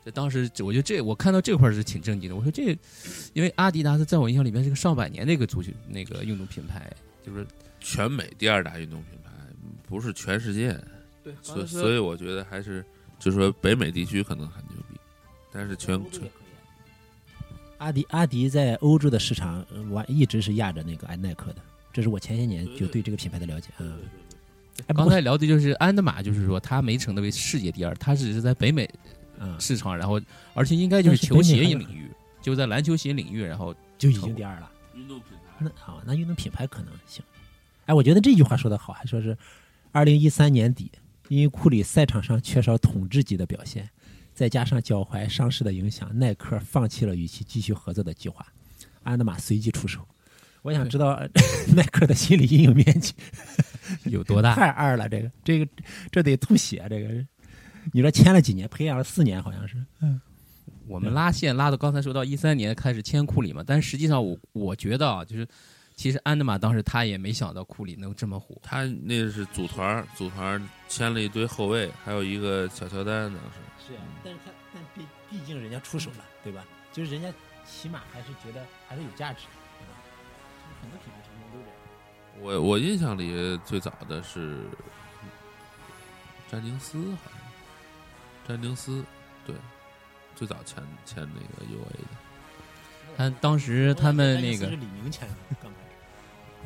[0.04, 2.34] 这当时我觉得这我看到这块是挺震惊的。
[2.34, 2.76] 我说这，
[3.32, 6.90] 因为阿迪达斯在我印象里面是个上百年的一个足球那个运动品牌，
[7.24, 7.46] 就是
[7.80, 9.30] 全美第二大运动品牌，
[9.88, 10.76] 不是全世界，
[11.22, 12.84] 对，所所以我觉得还是
[13.18, 14.98] 就是说北美地区可能很牛逼，
[15.52, 16.22] 但是全全
[17.84, 21.56] 阿迪阿迪在欧洲的市场完一直是压着那个安耐克的，
[21.92, 23.68] 这是我前些年就对这个品牌的了解。
[23.78, 23.98] 嗯，
[24.96, 28.88] 刚才聊的就是安德玛，就是说他没成为世界第二，他只是在北美
[29.38, 30.18] 嗯市场，然后
[30.54, 34.72] 而且应该就是球鞋领域，就在篮球鞋领域，然后就已经第二了。
[34.94, 37.22] 运动品牌那好，那运动品牌可能行。
[37.84, 39.36] 哎，我觉得这句话说得好，还说是
[39.92, 40.90] 二零一三年底，
[41.28, 43.90] 因为库里赛场上缺少统治级的表现，
[44.34, 48.44] 再加上脚踝伤势的影响，耐克放弃了与其继续合作的计划，
[49.04, 50.06] 安德玛随即出手。
[50.62, 51.28] 我想知道呃
[51.76, 53.14] 耐克的心理阴影面积
[54.10, 54.54] 有多大？
[54.54, 55.68] 太二了，这个这个
[56.10, 57.08] 这得吐血，这个
[57.92, 59.76] 你说签了几年，培养了四年，好像是。
[60.00, 60.20] 嗯
[60.86, 65.48] 我们拉线拉到刚才说到一三年开始签库里嘛，但是实际上我我觉得啊，就是
[65.96, 68.56] 其实安德玛当时他也没想到库里能这么火。
[68.62, 76.64] 他那是组团儿，组团儿签了一堆后卫，还有一个小乔丹，当时是啊，但是他但毕毕竟人家出手了，对吧？
[76.92, 77.32] 就是人家
[77.64, 79.46] 起码还是觉得还是有价值，
[79.78, 79.94] 对吧？
[80.62, 81.74] 就是很多品牌成功都这样。
[82.40, 84.64] 我我印象里最早的是
[86.50, 87.40] 詹宁斯，好像
[88.46, 89.04] 詹宁斯，
[89.46, 89.54] 对，
[90.34, 92.08] 最早签签那个 U A 的，
[93.16, 95.73] 他当时他们那个是李宁签的，刚开始。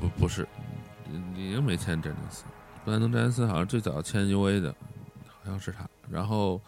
[0.00, 0.46] 不不是，
[1.34, 2.44] 李宁没签詹宁斯，
[2.84, 4.74] 布兰登詹宁斯好像最早签 U A 的，
[5.26, 6.60] 好像是他，然后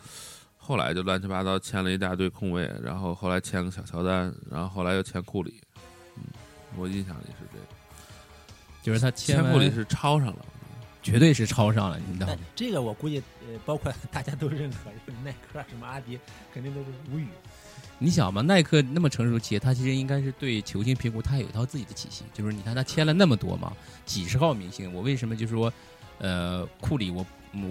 [0.56, 5.60] 后来就乱七八糟签了一大堆空位，然后后来签个小乔丹，然后后来又签库里，
[6.16, 6.24] 嗯，
[6.76, 7.64] 我印象里是这个，
[8.82, 10.44] 就是他签签库里是超上了。
[11.02, 12.36] 绝对是超上了，你知道吗？
[12.54, 14.90] 这个我估计，呃，包括大家都认可，
[15.24, 16.20] 耐克什么阿迪，
[16.52, 17.26] 肯定都是无语。
[18.02, 22.24] 你想嘛，耐克那么成熟企业，它其实应该是对球星评估，它有一套自己的体系。
[22.32, 23.72] 就是你看他签了那么多嘛，
[24.06, 25.70] 几十号明星，我为什么就是说，
[26.18, 27.24] 呃，库里我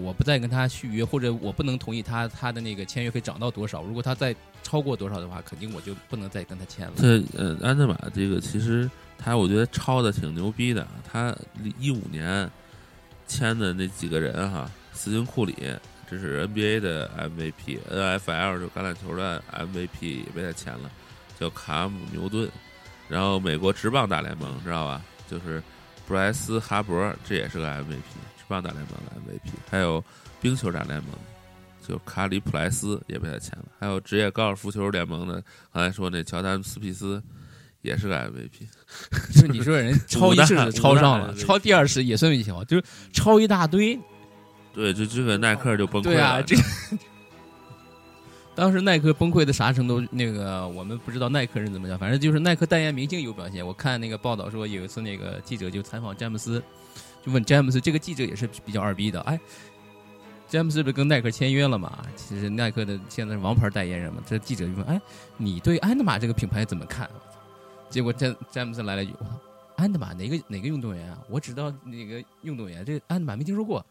[0.03, 3.81] 我不再跟他续约，或者我不能同意他他的那个签约费涨到多少？
[3.81, 6.93] 如果他再超过多少的话，肯定我就不能再跟他签了。
[6.97, 8.87] 这呃，安德玛这个其实
[9.17, 10.87] 他我觉得抄的挺牛逼的。
[11.11, 11.35] 他
[11.79, 12.47] 一五年
[13.25, 15.55] 签的那几个人哈，斯金库里，
[16.09, 20.89] 这是 NBA 的 MVP，NFL 就橄榄球的 MVP 也被他签了，
[21.39, 22.49] 叫卡姆牛顿。
[23.07, 25.01] 然后美国职棒大联盟知道吧？
[25.29, 25.61] 就是
[26.07, 28.01] 布莱斯哈伯，这也是个 MVP，
[28.37, 29.51] 职棒大联盟的 MVP。
[29.69, 30.03] 还有
[30.41, 31.11] 冰球大联盟，
[31.87, 33.65] 就卡里普莱斯也被他签了。
[33.79, 37.21] 还有职业高尔夫球联盟的，刚才说那乔丹斯皮斯
[37.81, 38.67] 也是个 MVP。
[39.33, 43.99] 就是你说人 超一式是超上了，超第二式也算运气好，就是超一大堆。
[44.73, 46.43] 对，就这个耐克就崩溃对啊，了。
[46.43, 46.55] 这
[48.55, 50.01] 当时耐克崩溃的啥程度？
[50.11, 53.65] 那个我们不知道耐克人怎么讲，反正就是耐克代言明星有表现。
[53.65, 56.61] 我看那个报道说，有一次那个记者就采访詹姆斯，
[57.25, 59.39] 就问詹姆斯，这个记者也是比较二逼的，哎。
[60.49, 62.03] 詹姆斯不是跟耐克签约了嘛？
[62.15, 64.19] 其实耐克的现在是王牌代言人嘛。
[64.25, 64.99] 这记者就问：“哎，
[65.37, 67.07] 你对安德玛这个品牌怎么看？”
[67.87, 69.31] 结果詹詹姆斯来了一句：“我操，
[69.75, 71.19] 安德玛哪个哪个运动员啊？
[71.29, 73.85] 我只知道哪个运动员，这个安德玛没听说过，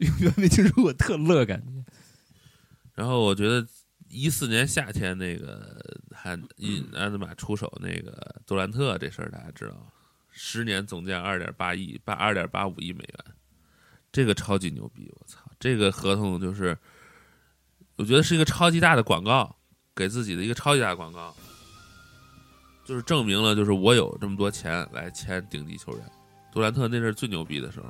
[0.00, 1.84] 运动员没听说过，特乐感觉。
[2.94, 3.66] 然后我觉得
[4.08, 5.80] 一四年夏天那个
[6.12, 9.92] 汉印安德玛出手那个杜兰特这事儿，大家知道，
[10.30, 13.34] 十年总价二点八亿，八二点八五亿美元，
[14.10, 15.10] 这个超级牛逼！
[15.18, 16.76] 我操，这个合同就是，
[17.96, 19.56] 我觉得是一个超级大的广告，
[19.94, 21.34] 给自己的一个超级大的广告，
[22.84, 26.04] 就是证明了，就是我有这么多钱来签顶级球员。
[26.52, 27.86] 杜兰特那是最牛逼的时候，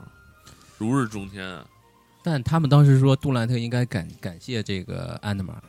[0.76, 1.66] 如日中天啊！
[2.22, 5.60] 但他们当时说杜兰特应该感感谢这个安德玛，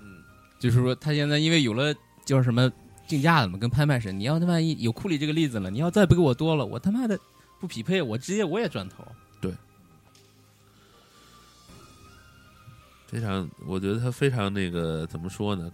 [0.00, 0.22] 嗯，
[0.58, 1.94] 就是说他现在因为有了
[2.24, 2.70] 叫什么
[3.06, 4.12] 竞价了嘛，跟拍卖似的。
[4.12, 7.18] 你要他妈一有库里这个例子了，你要再不给我多了，我他妈的
[7.60, 9.04] 不匹配，我直接我也转头。
[9.40, 9.52] 对
[13.06, 15.70] 非常，我觉得他非常那个怎么说呢，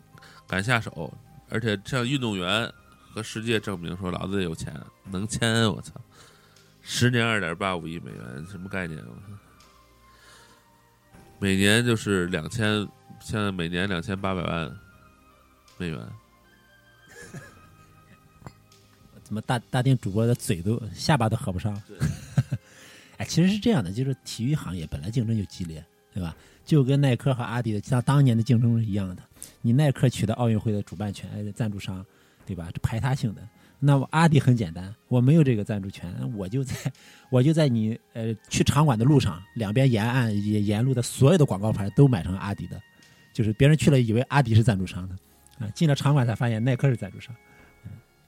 [0.46, 1.12] 敢下手，
[1.50, 2.72] 而且向运动员
[3.12, 4.74] 和世界证明说老子有钱，
[5.10, 5.92] 能签，我操，
[6.80, 8.98] 十年二点八五亿美元，什么概念？
[8.98, 9.38] 我操，
[11.38, 12.86] 每年就是两千，
[13.20, 14.76] 现在每年两千八百万
[15.76, 15.98] 美元，
[19.22, 21.80] 怎么大大店主播的嘴都下巴都合不上？
[23.18, 26.36] 哎，其实是这样的，就是体育行业本来竞争就激烈，对吧？
[26.64, 29.22] 就跟耐克和阿迪的像当年的竞争是一样的。
[29.62, 32.04] 你耐克取得奥运会的主办权、呃赞助商，
[32.44, 32.68] 对吧？
[32.74, 33.48] 这排他性的。
[33.78, 36.74] 那么阿迪很简单，我没有这个赞助权，我就在
[37.30, 42.80] 我就在你呃去场馆的路上，两边沿岸沿沿路的所有的广告牌都买成阿迪的，
[43.34, 45.14] 就是别人去了以为阿迪是赞助商的，
[45.58, 47.34] 啊，进了场馆才发现耐克是赞助商。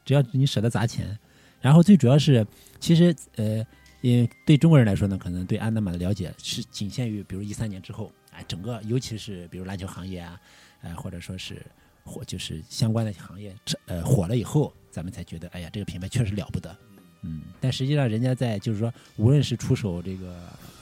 [0.04, 1.18] 只要你舍得砸钱，
[1.60, 2.46] 然后最主要是，
[2.78, 3.64] 其实呃，
[4.00, 10.40] 因为对中国人来说呢，可能对安德玛的了解是仅限于比如一三年之后，哎，整个尤其是比如篮球行业啊，
[10.82, 11.64] 呃，或者说是
[12.08, 13.54] 火就是相关的行业，
[13.86, 16.74] 呃火了以后，咱们才觉得，哎呀，这个品牌确实了不得，
[17.22, 20.34] 嗯，但实际上人家在就是说，无论是出手这个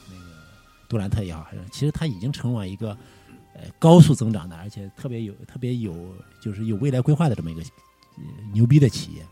[0.08, 0.30] 那个
[0.88, 2.96] 杜兰特也好，还是其实他已经成为一个
[3.54, 9.26] 呃高速增长的，而且特别有特别有就是有未来规划的这么一个、呃牛逼的企业。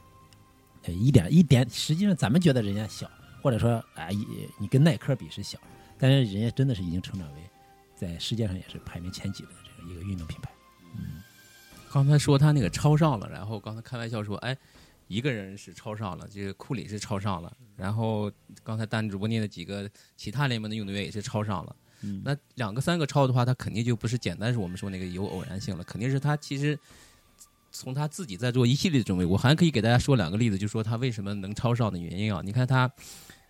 [0.86, 4.26] 呃，一点一点，实际上咱们觉得人家小，或者说啊，也
[4.58, 5.58] 你跟耐克比是小，
[5.98, 7.40] 但是人家真的是已经成长为
[7.96, 10.50] 在世界上也是排名前几的这个一个运动品牌。
[10.94, 11.22] 嗯
[11.94, 14.56] 刚才说他那个超上了，然后刚才开玩笑说，哎，
[15.06, 18.28] 一个人是超上了，这个库里是超上了，然后
[18.64, 21.76] 刚才丹主播念的几个其他联盟的运动员也是超上了。
[22.02, 26.76] 嗯那两个三个超的话，他肯定就不是简单是我们说那个有偶然性了，肯定是他其实
[27.70, 32.42] 从他自己在做一系列的准备，我还可以给大家说两个例子，就说他为什么能超上的原因啊。
[32.44, 32.90] 你看他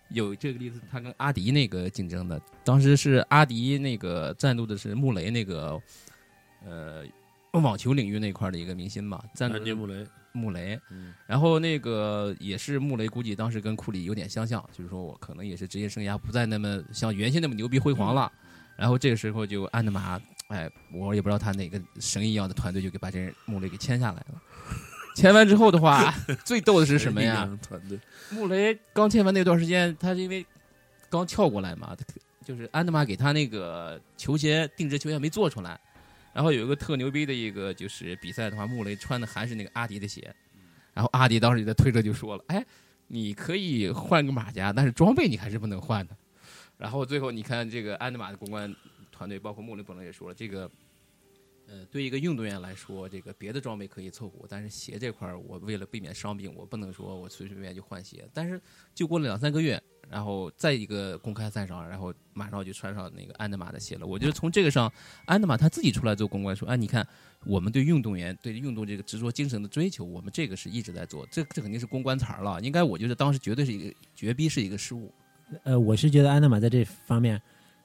[0.09, 5.81] 有这个例子，他跟阿迪那个竞争的，当时是阿迪那个赞助的是穆雷那个
[6.63, 7.03] 呃
[7.61, 18.31] 网球领域那块的一个明星嘛，赞助的是安迪穆雷，穆雷，嗯然后那个也是穆雷，估计当时跟库里有点相像，就是说我可能也是职业生涯不再那么像原先那么牛逼辉煌了。
[18.77, 24.41] 然后这个时候就安德玛，哎，我也不知道他哪个神一样的团队就给把这人穆雷给签下来了。
[25.15, 26.13] 签完之后的话，
[26.43, 27.47] 最逗的是什么呀？
[27.65, 27.97] 团队，
[28.31, 30.45] 穆雷刚签完那段时间，他是因为
[31.09, 31.95] 刚跳过来嘛，
[32.43, 35.79] 就是安德玛给他那个球鞋定制球鞋没做出来，
[36.35, 40.35] 然后有一个特牛逼的一个就是比赛的话，穆雷穿的还是那个阿迪的鞋，
[40.93, 42.65] 然后阿迪当时就在推特就说了，哎，
[43.07, 46.17] 你可以换个马甲，但是装备你还是不能换的。
[46.77, 48.75] 然后最后你看这个安德玛的公关
[49.11, 50.69] 团队，包括穆雷本人也说了，这个。
[51.67, 58.29] 呃，对一个运动员来说，这个别的装备可以凑合，但是鞋这块儿，我为了避免伤病，我不能说我随随便便就换鞋。
[58.31, 58.61] 但是
[58.93, 64.05] 就过了两三个月，然后在一个公开赛上，然后马上就穿上那个安德玛的鞋了。
[64.05, 64.91] 我觉得从这个上，
[65.25, 67.05] 安德玛他自己出来做公关说，啊，你看
[67.45, 72.59] 我们对运动员对运动这个执着精神的追求，我们这个是一直在做，这这肯定是公关词儿了。
[72.61, 75.11] 应该我觉得当时绝对是一个绝逼是一个失误。
[75.63, 77.41] 呃，我是觉得安德玛在这方面，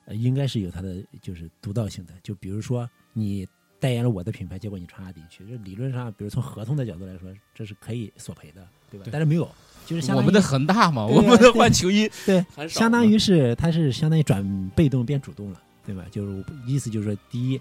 [0.07, 2.15] 呃，应该是有它的就是独到性的。
[2.23, 3.47] 就比如说你
[3.79, 9.05] 代言了我的品牌，结果你穿阿迪去，这理论上，比如从合同的角度来说，这是可以索赔的，对吧？
[9.05, 9.51] 对但是没有，
[9.90, 16.05] 就是我们的恒大嘛，我们的换球衣对，相当于是它是相当于转被动变主动了，对吧？
[16.11, 17.61] 就是意思就是说，第一，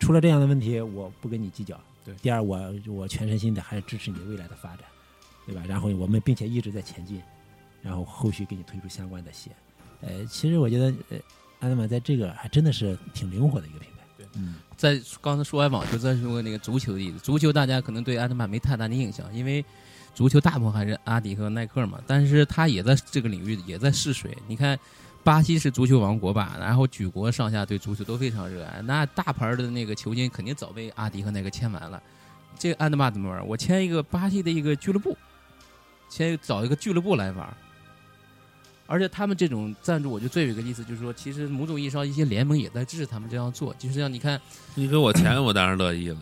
[0.00, 4.80] 出了这样的问题，我不跟你计较；对第二，我我全身心的还是支持你未来的发展，
[5.46, 5.62] 对吧？
[5.68, 7.22] 然后我们并且一直在前进，
[7.82, 9.50] 然后后续给你推出相关的鞋。
[10.00, 11.18] 呃，其实我觉得，呃，
[11.60, 13.96] 安德玛在这个还真的是挺灵活的一个品牌。
[14.34, 17.18] 嗯，在刚才说完网球，再说那个足球的意思。
[17.18, 19.64] 足球大家可能对安德玛没太大的印象，因为
[20.14, 21.98] 足球大部分还是阿迪和耐克嘛。
[22.06, 24.36] 但是他也在这个领域也在试水。
[24.46, 24.78] 你看，
[25.22, 26.56] 巴西是足球王国吧？
[26.58, 28.82] 然后举国上下对足球都非常热爱。
[28.82, 32.02] 那大牌的那个球星肯定早被阿迪和耐克签完了。
[32.58, 33.46] 这个安德玛怎么玩？
[33.46, 35.16] 我签一个巴西的一个俱乐部，
[36.08, 37.56] 签找一个俱乐部来玩。
[38.86, 43.72] 而且他们这种赞助，我就最有一个意思就是说，其实某种意义上，一些联盟也在支持他们这样做。
[43.78, 44.40] 就是像你看，
[44.74, 46.18] 你给我钱，我当然乐意了。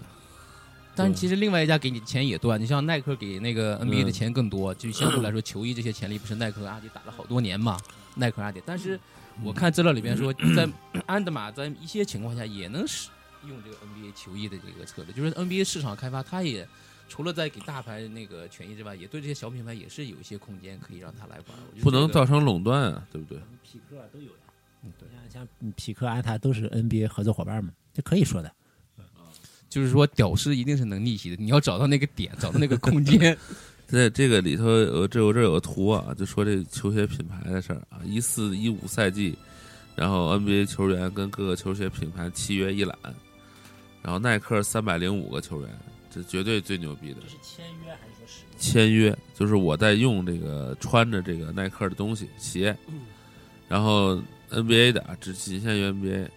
[0.99, 7.79] 但是其实另外一家给你的钱也多啊，你像耐克给那个 NBA 的钱更多，就相对来说，球衣这些潜力不是耐克和阿迪打了好多年嘛？
[8.17, 8.99] 耐克、阿迪，但是
[9.45, 10.69] 我看资料里边说，在
[11.07, 13.11] 安德玛在一些情况下也能使
[13.47, 16.67] 用这个 NBA 球衣的这个策略，就是 NBA 市场开发，它也
[17.09, 21.45] 除了在给大牌那个权益之外，也对这些小品牌也是有一些空间可以让他来玩。
[21.47, 23.39] 我觉得不能造成垄断啊，对不对？
[23.63, 24.41] 匹克都有呀，
[24.83, 28.53] 嗯，对，像像匹克、安踏都是 NBA 合作伙伴嘛，这可以说的。
[29.69, 33.37] 就是说屌丝一定是能逆袭的，你要找到那个点，找到那个空间。
[33.89, 38.01] 在这个里头，我这我这有个图啊，就说这球鞋品牌的事儿啊。
[38.05, 39.35] 一四一五赛季，
[39.97, 42.95] 然后 NBA 球员跟各个球鞋品牌契约一览，
[44.03, 45.71] 然后耐克三百零五个球员，
[46.11, 47.21] 这绝对最牛逼的。
[47.27, 48.59] 是签约还是说使用？
[48.59, 52.77] 签约，就是我在用这个穿着这个耐克的东西鞋，
[53.69, 56.29] 然后 NBA 的啊只仅限于 NBA，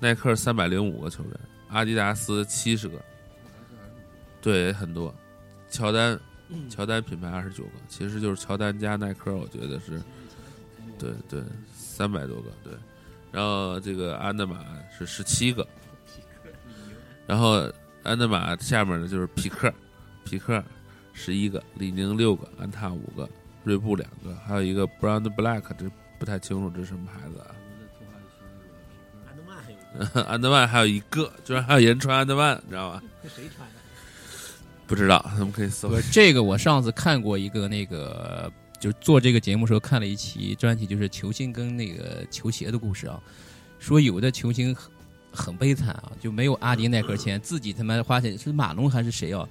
[0.00, 1.32] 耐克三百零五个球员，
[1.68, 3.02] 阿迪达斯七十个，
[4.40, 5.14] 对，很多，
[5.68, 6.18] 乔丹，
[6.70, 10.00] 乔丹品牌二十九个，其实就是乔丹加耐克，我觉得是，
[10.98, 12.72] 对对，三百多个，对，
[13.32, 14.64] 然后这个安德玛
[14.96, 15.66] 是十七个，
[17.26, 17.68] 然后
[18.04, 19.72] 安德玛下面呢就是匹克，
[20.24, 20.62] 匹克
[21.12, 23.28] 十一个，李宁六个，安踏五个，
[23.64, 27.50] 锐步两个，还有一个 Brown Black，这不太清楚这是什么牌子啊？
[30.26, 33.02] 安德曼还有一个，安德曼还有一个，居然还有人穿安德曼，你知道吗？
[33.22, 33.74] 这谁穿的？
[34.86, 35.96] 不知道，咱们可以搜不。
[35.96, 43.20] 是这个，我上次看过一个那个，就做这个节目时候看了一期专题，就是球星跟那个球鞋的故事啊。
[43.78, 44.90] 说有的球星很
[45.32, 49.46] 很悲惨啊，就没有阿迪耐克签，自己他妈花钱是马龙还是谁啊？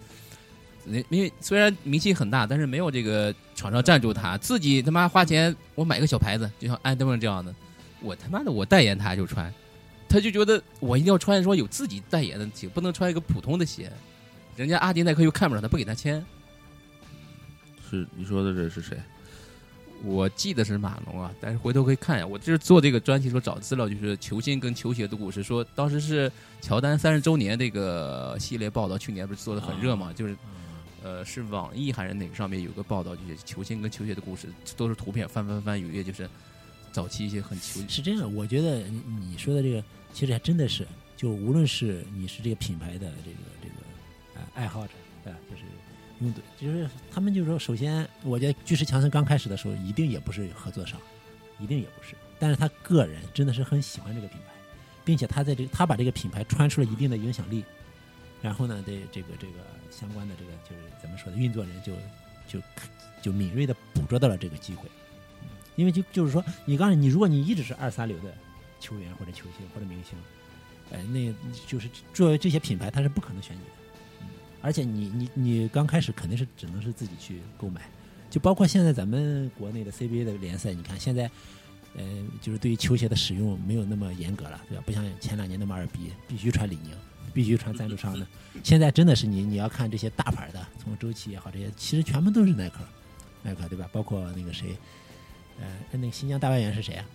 [0.85, 7.53] 那因为虽然名气很大，但是没有这个厂商赞助他，自己他妈花钱我买个小牌子，就像安德曼这样的，
[8.01, 9.51] 我他妈的我代言他就穿，
[10.15, 13.91] 他就觉得我一定要穿一双有自己代言的鞋，不能穿一个普通的鞋。
[14.55, 16.25] 人家阿迪耐克又看不上他，不给他签。
[17.89, 18.97] 是你说的这是谁？
[20.05, 22.25] 我记得是马龙啊，但是回头可以看一下。
[22.25, 25.43] 我就是做这个专题时候找资料，就是球星跟球鞋的故事。
[25.43, 30.13] 说当时是乔丹三十周年这个系列报道，去年不是做的很热嘛？
[30.13, 30.37] 就是
[31.03, 34.47] 呃，是网易还是哪个上面有个报道，就是球星跟球鞋的故事，
[34.77, 36.29] 都是图片翻翻翻，有一页就是
[36.95, 39.83] 早期一些很球是这样，我觉得你你说的这个，
[40.13, 40.87] 其实还真的是，
[41.17, 43.75] 就无论是你是这个品牌的这个这个
[44.35, 45.37] 呃爱好者，对吧？
[45.51, 45.63] 就是
[46.21, 50.97] 拥趸，就是他们就是说，首先，我觉得巨石强森刚开始的时候，一定也不是合作商，
[51.59, 54.53] 一定也不是，但是他个人真的是很喜欢这个品牌，
[55.03, 57.65] 并且他在这个他把这个品牌穿出了一定的影响力，
[58.41, 59.55] 然后呢，对这个这个
[59.91, 61.91] 相关的这个就是怎么说的，运作人就
[62.47, 62.65] 就
[63.21, 65.04] 就敏锐的捕捉到了这个机会，嗯
[65.75, 68.33] 因为就就是说，你刚才你如果你一直是二三流的
[68.79, 70.17] 球员或者球星或者明星，
[70.91, 71.33] 哎，那
[71.67, 73.69] 就是作为这些品牌，它是不可能选你的。
[74.21, 74.27] 嗯，
[74.61, 77.81] 而且你你你刚开始肯定是只能是自己去购买，
[78.29, 81.29] 就包括现在咱们国内的 CBA 的联赛，你看现在，
[81.95, 82.03] 呃，
[82.41, 84.83] 就是对于球鞋的使用没有那么严格了，对吧？
[84.85, 86.93] 不像前两年那么二逼，必须穿李宁，
[87.33, 88.25] 必须穿赞助商的。
[88.63, 92.79] 现在真的是你你要看这些大牌的，从周琦也好，这些其实全部都是耐克，
[93.43, 93.89] 耐克对吧？
[93.91, 94.77] 包括那个谁，
[95.59, 97.05] 呃，那个新疆大外援是谁啊？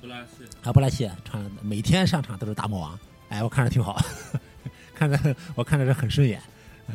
[0.00, 2.98] 布拉西啊，布拉契穿了每天上场都是大魔王，
[3.28, 4.02] 哎，我看着挺好，
[4.94, 6.40] 看着我看着是很顺眼，
[6.88, 6.94] 嗯，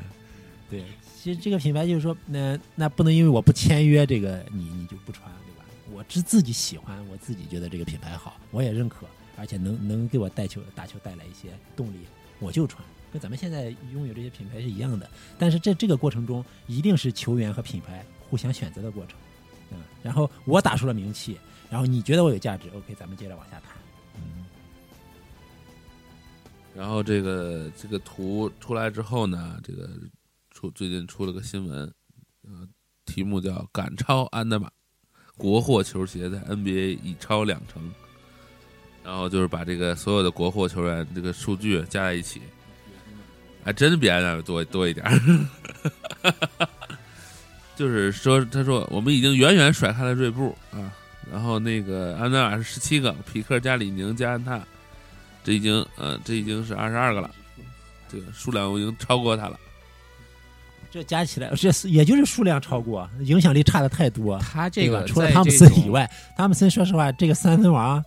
[0.69, 0.84] 对，
[1.21, 5.63] 其实这个品牌就是说，那那不能因为我不签约，这个你你就不穿，对吧？
[5.91, 9.05] 我是自己喜欢，我自己觉得这个品牌好，我也认可，
[9.38, 11.99] 而且能能给我带球打球带来一些动力，
[12.39, 15.07] 我就穿，跟咱们现在拥有这些品牌是一样的。
[15.38, 19.15] 但是在这个过程中，一定是球员和品牌互相选择的过程，
[19.72, 21.38] 嗯，然后我打出了名气。
[21.68, 23.76] 然后你觉得我有价值，OK，咱们接着往下谈。
[24.16, 24.45] 嗯，
[26.76, 29.89] 然后这个这个图出来之后呢，这个
[30.51, 31.91] 出最近出了个新闻，
[32.43, 32.68] 呃，
[33.05, 34.72] 题目叫“赶超安德玛，
[35.36, 37.91] 国货球鞋在 NBA 已超两成”，
[39.03, 42.41] 然后就是把这个所有的国货球员这个数据加在一起，
[43.63, 45.03] 还真比安德玛多多一点。
[47.76, 50.91] 就是说，他说我们已经远远甩开了锐步啊。
[51.32, 54.61] 然后那个安德玛是十七个，匹克加李宁加安踏，
[55.43, 57.30] 这已经呃这已经是二十二个了，
[58.07, 59.59] 这个数量我已经超过他了。
[60.91, 64.38] 这加起来，这也就是数量超过，影响力差的太多。
[64.38, 68.01] 他这个除了汤普森以外，汤普森说实话，这个三分王，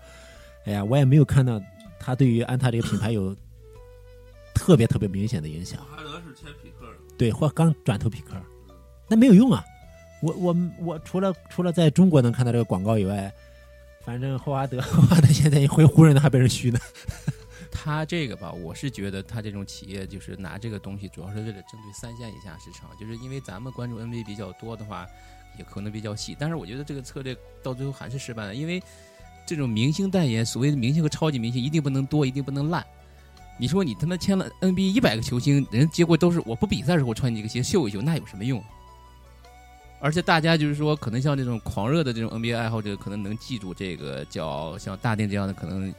[0.64, 1.60] 哎呀，我也没有看到
[1.98, 3.36] 他对于安踏这个品牌有
[4.54, 5.80] 特别特别明显的影响。
[5.80, 8.36] 哈德是签匹克的，对，或刚转投匹克，
[9.08, 9.64] 那没有用啊。
[10.20, 13.32] 我我我除了除了在中国能看到这个广告以外，
[14.04, 16.78] 反正霍华德 霍华德现在回湖人还被人嘘呢。
[17.70, 25.06] 他这个吧，我是觉得他这种企业就是拿这个东西，主要是为了针对三线以下市场，就是因为咱们关注 NBA 比较多的话，
[25.58, 26.36] 也可能比较细。
[26.38, 28.82] 但是我觉得这个策略到最后还是失败了，因为
[29.46, 32.84] 这种明星代言，所谓的明星和超级明星，一定不能多，一定不能烂。
[33.58, 38.62] 你说你他妈签了 NBA 一百个球星，人结果都是我不比赛的时候穿你这个鞋秀一秀，那有什么用？
[40.00, 45.92] 而且大家就是说，可能像这种狂热的这种 NBA 爱好者，可能能记住这个叫像大定这样的，可能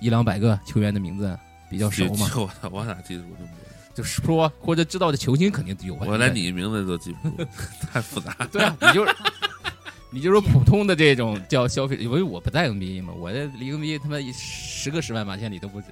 [0.00, 1.38] 一两百个球员的名字
[1.68, 2.30] 比较熟嘛。
[2.36, 3.94] 我操，我咋记住这么多？
[3.94, 5.94] 就是说，或者知道的球星肯定有。
[5.96, 7.48] 我连你名字都记不住，
[7.92, 8.34] 太复杂。
[8.52, 9.06] 对啊，你就
[10.10, 15.82] 你就说普通的这种叫消费，因为我不在 NBA 嘛，我这离 NBA 他妈十个十万八千里都不。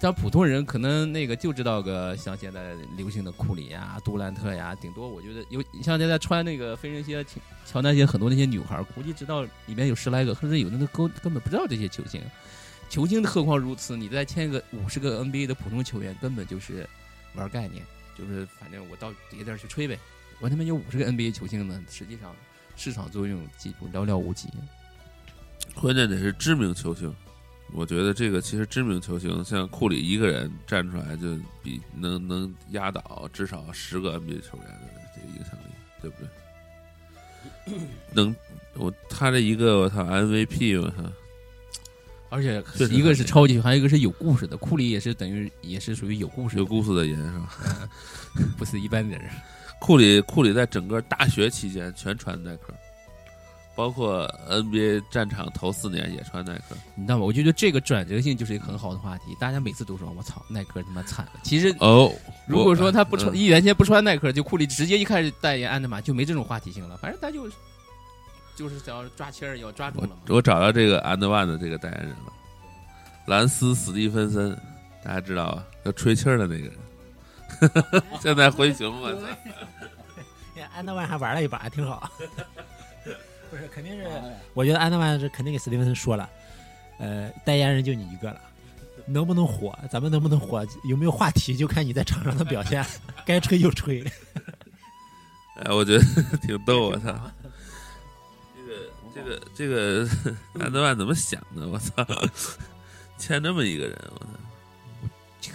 [0.00, 7.22] 像普通人可能那个就知道个像现在流行的库里呀、杜兰特呀，顶多我觉得有像现在穿那个飞人鞋、
[7.66, 12.18] 乔丹鞋，很多那些女孩估计知道里面有十来个，甚至有的都根根本不知道这些球星。
[12.88, 16.88] 球星何况如此，你再签个五十个 NBA 的普通球员，根本就是
[17.34, 17.84] 玩概念，
[18.16, 19.98] 就是反正我到别地儿去吹呗。
[20.40, 22.34] 我他妈有五十个 NBA 球星呢，实际上
[22.74, 24.48] 市场作用几乎寥寥无几。
[25.74, 27.14] 关键得是知名球星。
[27.72, 36.16] 我觉得这个其实知名球星像库里一个人站出来就比能能压倒至少十个 NBA 球员的这个影响力，对不
[37.66, 37.78] 对？
[38.12, 38.34] 能
[38.74, 41.12] 我他这一个我操 MVP 我操，
[42.28, 44.56] 而且一个是超级，还有一个是有故事的。
[44.56, 47.88] 库里也是等于也是属于有故事有故事的人是吧？
[48.58, 49.30] 不是一般的人。
[49.80, 52.74] 库里库里在整个大学期间全穿耐克。
[53.74, 57.24] 包括 NBA 战场头四年也穿耐克，你知道吗？
[57.24, 59.34] 我觉得这个转折性就是一个很好的话题。
[59.40, 62.12] 大家每次都说：“我操，耐克他妈惨了。”其实哦，
[62.46, 66.96] 如果说他不穿，一原先不穿耐克，就库里直接一开始代言安德玛，就没这种话题性了。
[66.98, 67.48] 反正他就
[68.54, 70.16] 就是想要抓签儿，要抓住了嘛。
[70.28, 72.32] 我找到这个安德万的这个代言人了，
[73.26, 74.54] 兰斯·史蒂芬森，
[75.02, 75.64] 大家知道吧？
[75.84, 79.20] 要吹气儿的那个人， 现在回熊我操！
[80.74, 82.10] 安德万还玩了一把，挺好。
[83.50, 84.06] 不是，肯定是，
[84.54, 86.30] 我觉得安德万是肯定给史蒂文森说了，
[86.98, 88.40] 呃，代言人就你一个了，
[89.06, 92.84] 能不能火，咱们能不能火，有没有话题，就看你在场上的表现，
[93.26, 94.04] 该吹就吹。
[95.56, 96.04] 哎，我觉得
[96.38, 97.30] 挺逗，我操！
[99.12, 100.34] 这个这个这个
[100.64, 101.66] 安德万怎么想的？
[101.66, 102.06] 我操，
[103.18, 104.30] 签这么一个人，我操！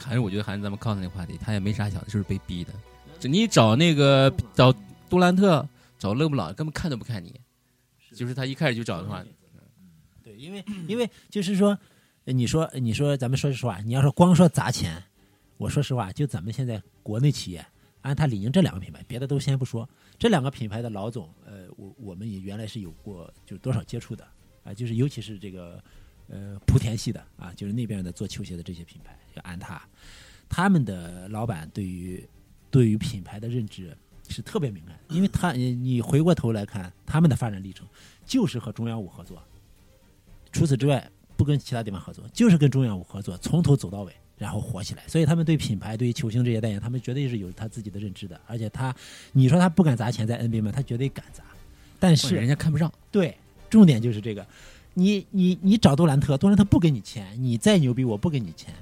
[0.04, 2.74] 还是我觉得还是咱们刚才那个话题，他也没啥想的，就是被逼的。
[3.22, 4.74] 你找那个找
[5.10, 5.68] 杜兰特，
[5.98, 7.34] 找勒布朗，根本看都不看你，
[8.16, 9.24] 就是他一开始就找的话，
[10.24, 11.78] 对，因为因为就是说，
[12.24, 15.04] 你说你说咱们说实话，你要说光说砸钱，
[15.58, 17.64] 我说实话，就咱们现在国内企业，
[18.02, 19.88] 安踏、李宁这两个品牌，别的都先不说，
[20.18, 24.26] 这两个品牌的老总，呃，我我们也原来是有过就多少接触的
[24.64, 25.80] 啊、就是尤其是这个
[26.28, 29.88] 呃莆田系的啊，就是那边的做球鞋的这些品牌，像安踏，
[30.50, 32.28] 他们的老板对于
[32.72, 33.96] 对于品牌的认知
[34.30, 37.88] 是特别敏感，因为他你你回过头来看他们的发展历程，
[38.26, 39.42] 就是和中央五合作。
[40.52, 45.04] 除此之外，不跟其他地方合作，就是跟中央五合作，从头走到尾，然后火起来。
[45.08, 48.40] 所以他们对品牌、对于球星这些代言，他们绝对是有他自己的认知的。
[48.48, 48.96] 而且他，
[49.34, 50.72] 你说他不敢砸钱在 NBA 吗？
[50.72, 51.44] 他绝对敢砸。
[52.00, 52.92] 但是人家看不上。
[53.12, 53.38] 对，
[53.70, 54.46] 重点就是这个，
[54.94, 58.74] 你你你找杜兰特，杜兰特不给你钱，你再牛逼我不给你钱，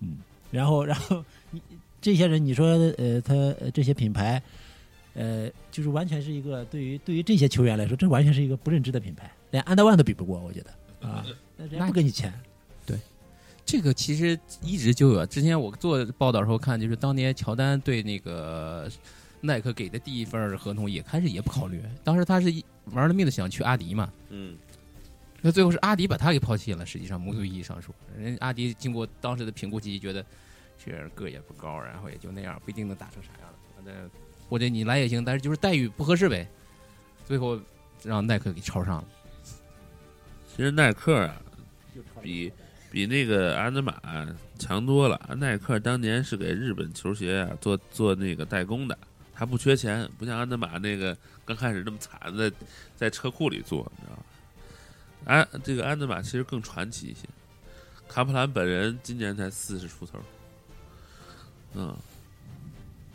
[0.00, 0.16] 嗯，
[0.50, 1.60] 然后然后你
[2.00, 4.42] 这些人，你说呃他呃这些品牌，
[5.18, 12.32] 呃就是完全是一个对于对于这些球员来说，这完全是一个不认知的品牌，连安德万都比不过，我觉得啊，那人家不给你钱，
[13.66, 15.26] 这个其实一直就有。
[15.26, 18.90] 之前我做报道的时候看，就是当年乔丹对那个
[19.42, 21.82] 耐克给的第一份合同，也开始也不考虑。
[22.02, 24.56] 当时他是一玩了命的想去阿迪嘛，嗯，
[25.42, 26.86] 那最后是阿迪把他给抛弃了。
[26.86, 30.24] 实际上，某种意义上说，人家阿迪经过当时的评估期，觉得
[30.82, 33.58] 这人个也不高，然后也就那样，不一定能打成啥样的。
[33.76, 34.10] 反正
[34.48, 36.48] 或者你来也行，但是就是待遇不合适呗。
[37.24, 37.60] 最后
[38.02, 39.04] 让耐克给抄上了。
[40.56, 41.36] 其实耐克啊，
[42.22, 42.52] 比
[42.90, 43.94] 比那个安德玛
[44.58, 45.20] 强多了。
[45.36, 48.98] 耐克当年是给日本球鞋啊做做那个代工的，
[49.34, 52.50] 他不缺钱，不像安德玛那个刚开始那么惨在
[52.96, 54.24] 在车库里做，你知道吗？
[55.26, 57.28] 安这个安德玛其实更传奇一些。
[58.08, 60.18] 卡普兰本人今年才四十出头，
[61.74, 61.94] 嗯，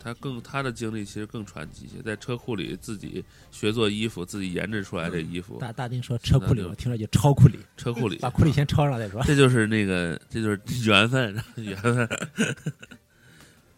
[0.04, 9.24] 他更他的经历其实更传奇一些，在车库里自己学做衣服，自己研制出来这衣服，大大丁说车库里，我听着就超库里，车库里把库里先抄上再说。
[9.24, 12.10] 这就是那个，这就是缘分， 缘分。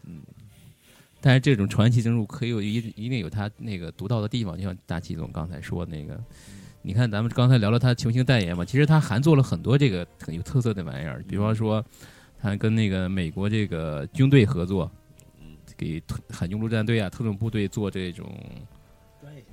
[0.08, 0.22] 嗯
[1.22, 6.24] 但是这种传奇人物可以有一一定有他那个独到的地方，就像大齐总刚才说那个，
[6.84, 11.84] 你看咱们刚才聊了他球星代言嘛，其实他还做了很多这个很有特色的玩意儿，比方说
[12.40, 14.92] 他跟那个美国这个军队合作，
[15.78, 18.28] 给特海军陆战队啊特种部队做这种
[19.22, 19.44] 专业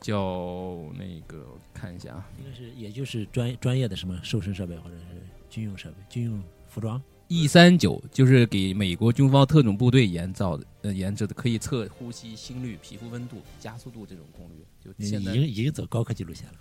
[0.00, 7.00] 叫那个我看一下啊，应该是也就是专专业的什么瘦身设备或者是军用设备、军用服装。
[7.28, 15.02] E 三九就是给美国军方特种部队研造的，呃，研制的，可以测呼吸、心率、皮肤温度、加速度这种功率。
[15.02, 16.54] 现在，经已经走高科技路线了。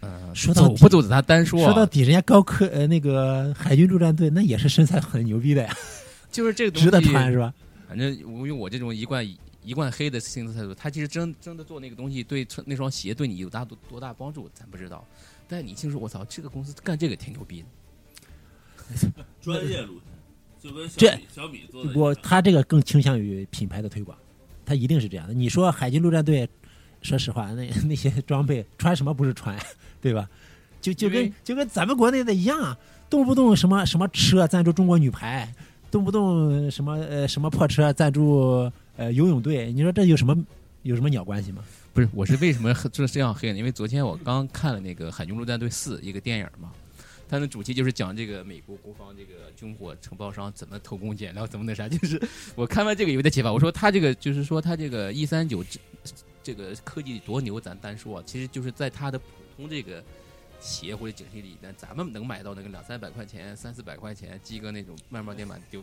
[0.00, 5.76] 呃，说到底走不走的他单说、啊，说到底，人家高科呃那个海军陆战队那也是身材很牛逼的呀，
[6.32, 7.52] 就是这个东西值得穿是吧？
[7.88, 9.26] 反正我用我这种一贯
[9.62, 15.06] 一贯黑的心思态度，他其实真真的做那个东西，对那双鞋对你有大多多大帮助，咱不知道。
[15.46, 19.12] 但你听说，我操，这个公司干这个挺牛逼的。
[19.40, 20.00] 专业路
[20.60, 24.16] 线，就跟小这米小米做的，我他这个更倾向于品牌的推广，
[24.64, 25.34] 他一定是这样的。
[25.34, 26.48] 你说海军陆战队，
[27.02, 29.58] 说实话，那那些装备穿什么不是穿，
[30.00, 30.28] 对吧？
[30.80, 32.76] 就就跟就跟咱们国内的一样啊，
[33.08, 35.50] 动不动什么什么车赞助中国女排，
[35.94, 40.36] 动不动什么呃什么破车赞助呃游泳队，你说这有什么
[40.82, 41.62] 有什么鸟关系吗？
[41.92, 43.58] 不是，我是为什么这这样黑呢？
[43.58, 46.72] 因为昨天我刚看了那个《海军陆战队四》一个电影嘛，
[47.28, 51.86] 它的主题就是讲这个美国国防这个军火承包商怎么偷工减料，怎么那啥。
[51.88, 52.20] 就是
[52.56, 55.78] 我看完这个有点启发，我说他这个就是说他这个 E 三九这
[56.42, 59.26] 这个科技多牛，咱单说，其实就是在他的普
[59.56, 60.02] 通这个
[60.60, 65.82] 企业或者景气里，但咱们能买到那个两三百块钱、三四百块钱鸡哥那种慢慢点满就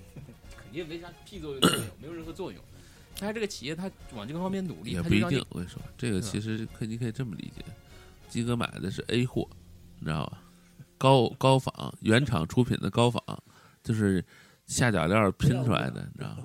[0.56, 1.70] 肯定没啥屁作用都
[2.00, 2.62] 没有，任何作用。
[3.20, 5.46] 但是这个企业它往这个方面努力，也不一定。
[5.50, 7.64] 我跟你说，这个其实可以，你可以这么理解，
[8.30, 9.48] 鸡哥买的是 A 货，
[10.00, 10.42] 你知道吧？
[10.98, 13.22] 高高仿原厂出品的高仿，
[13.84, 14.24] 就是
[14.66, 16.44] 下脚料拼出来的，你知道吗？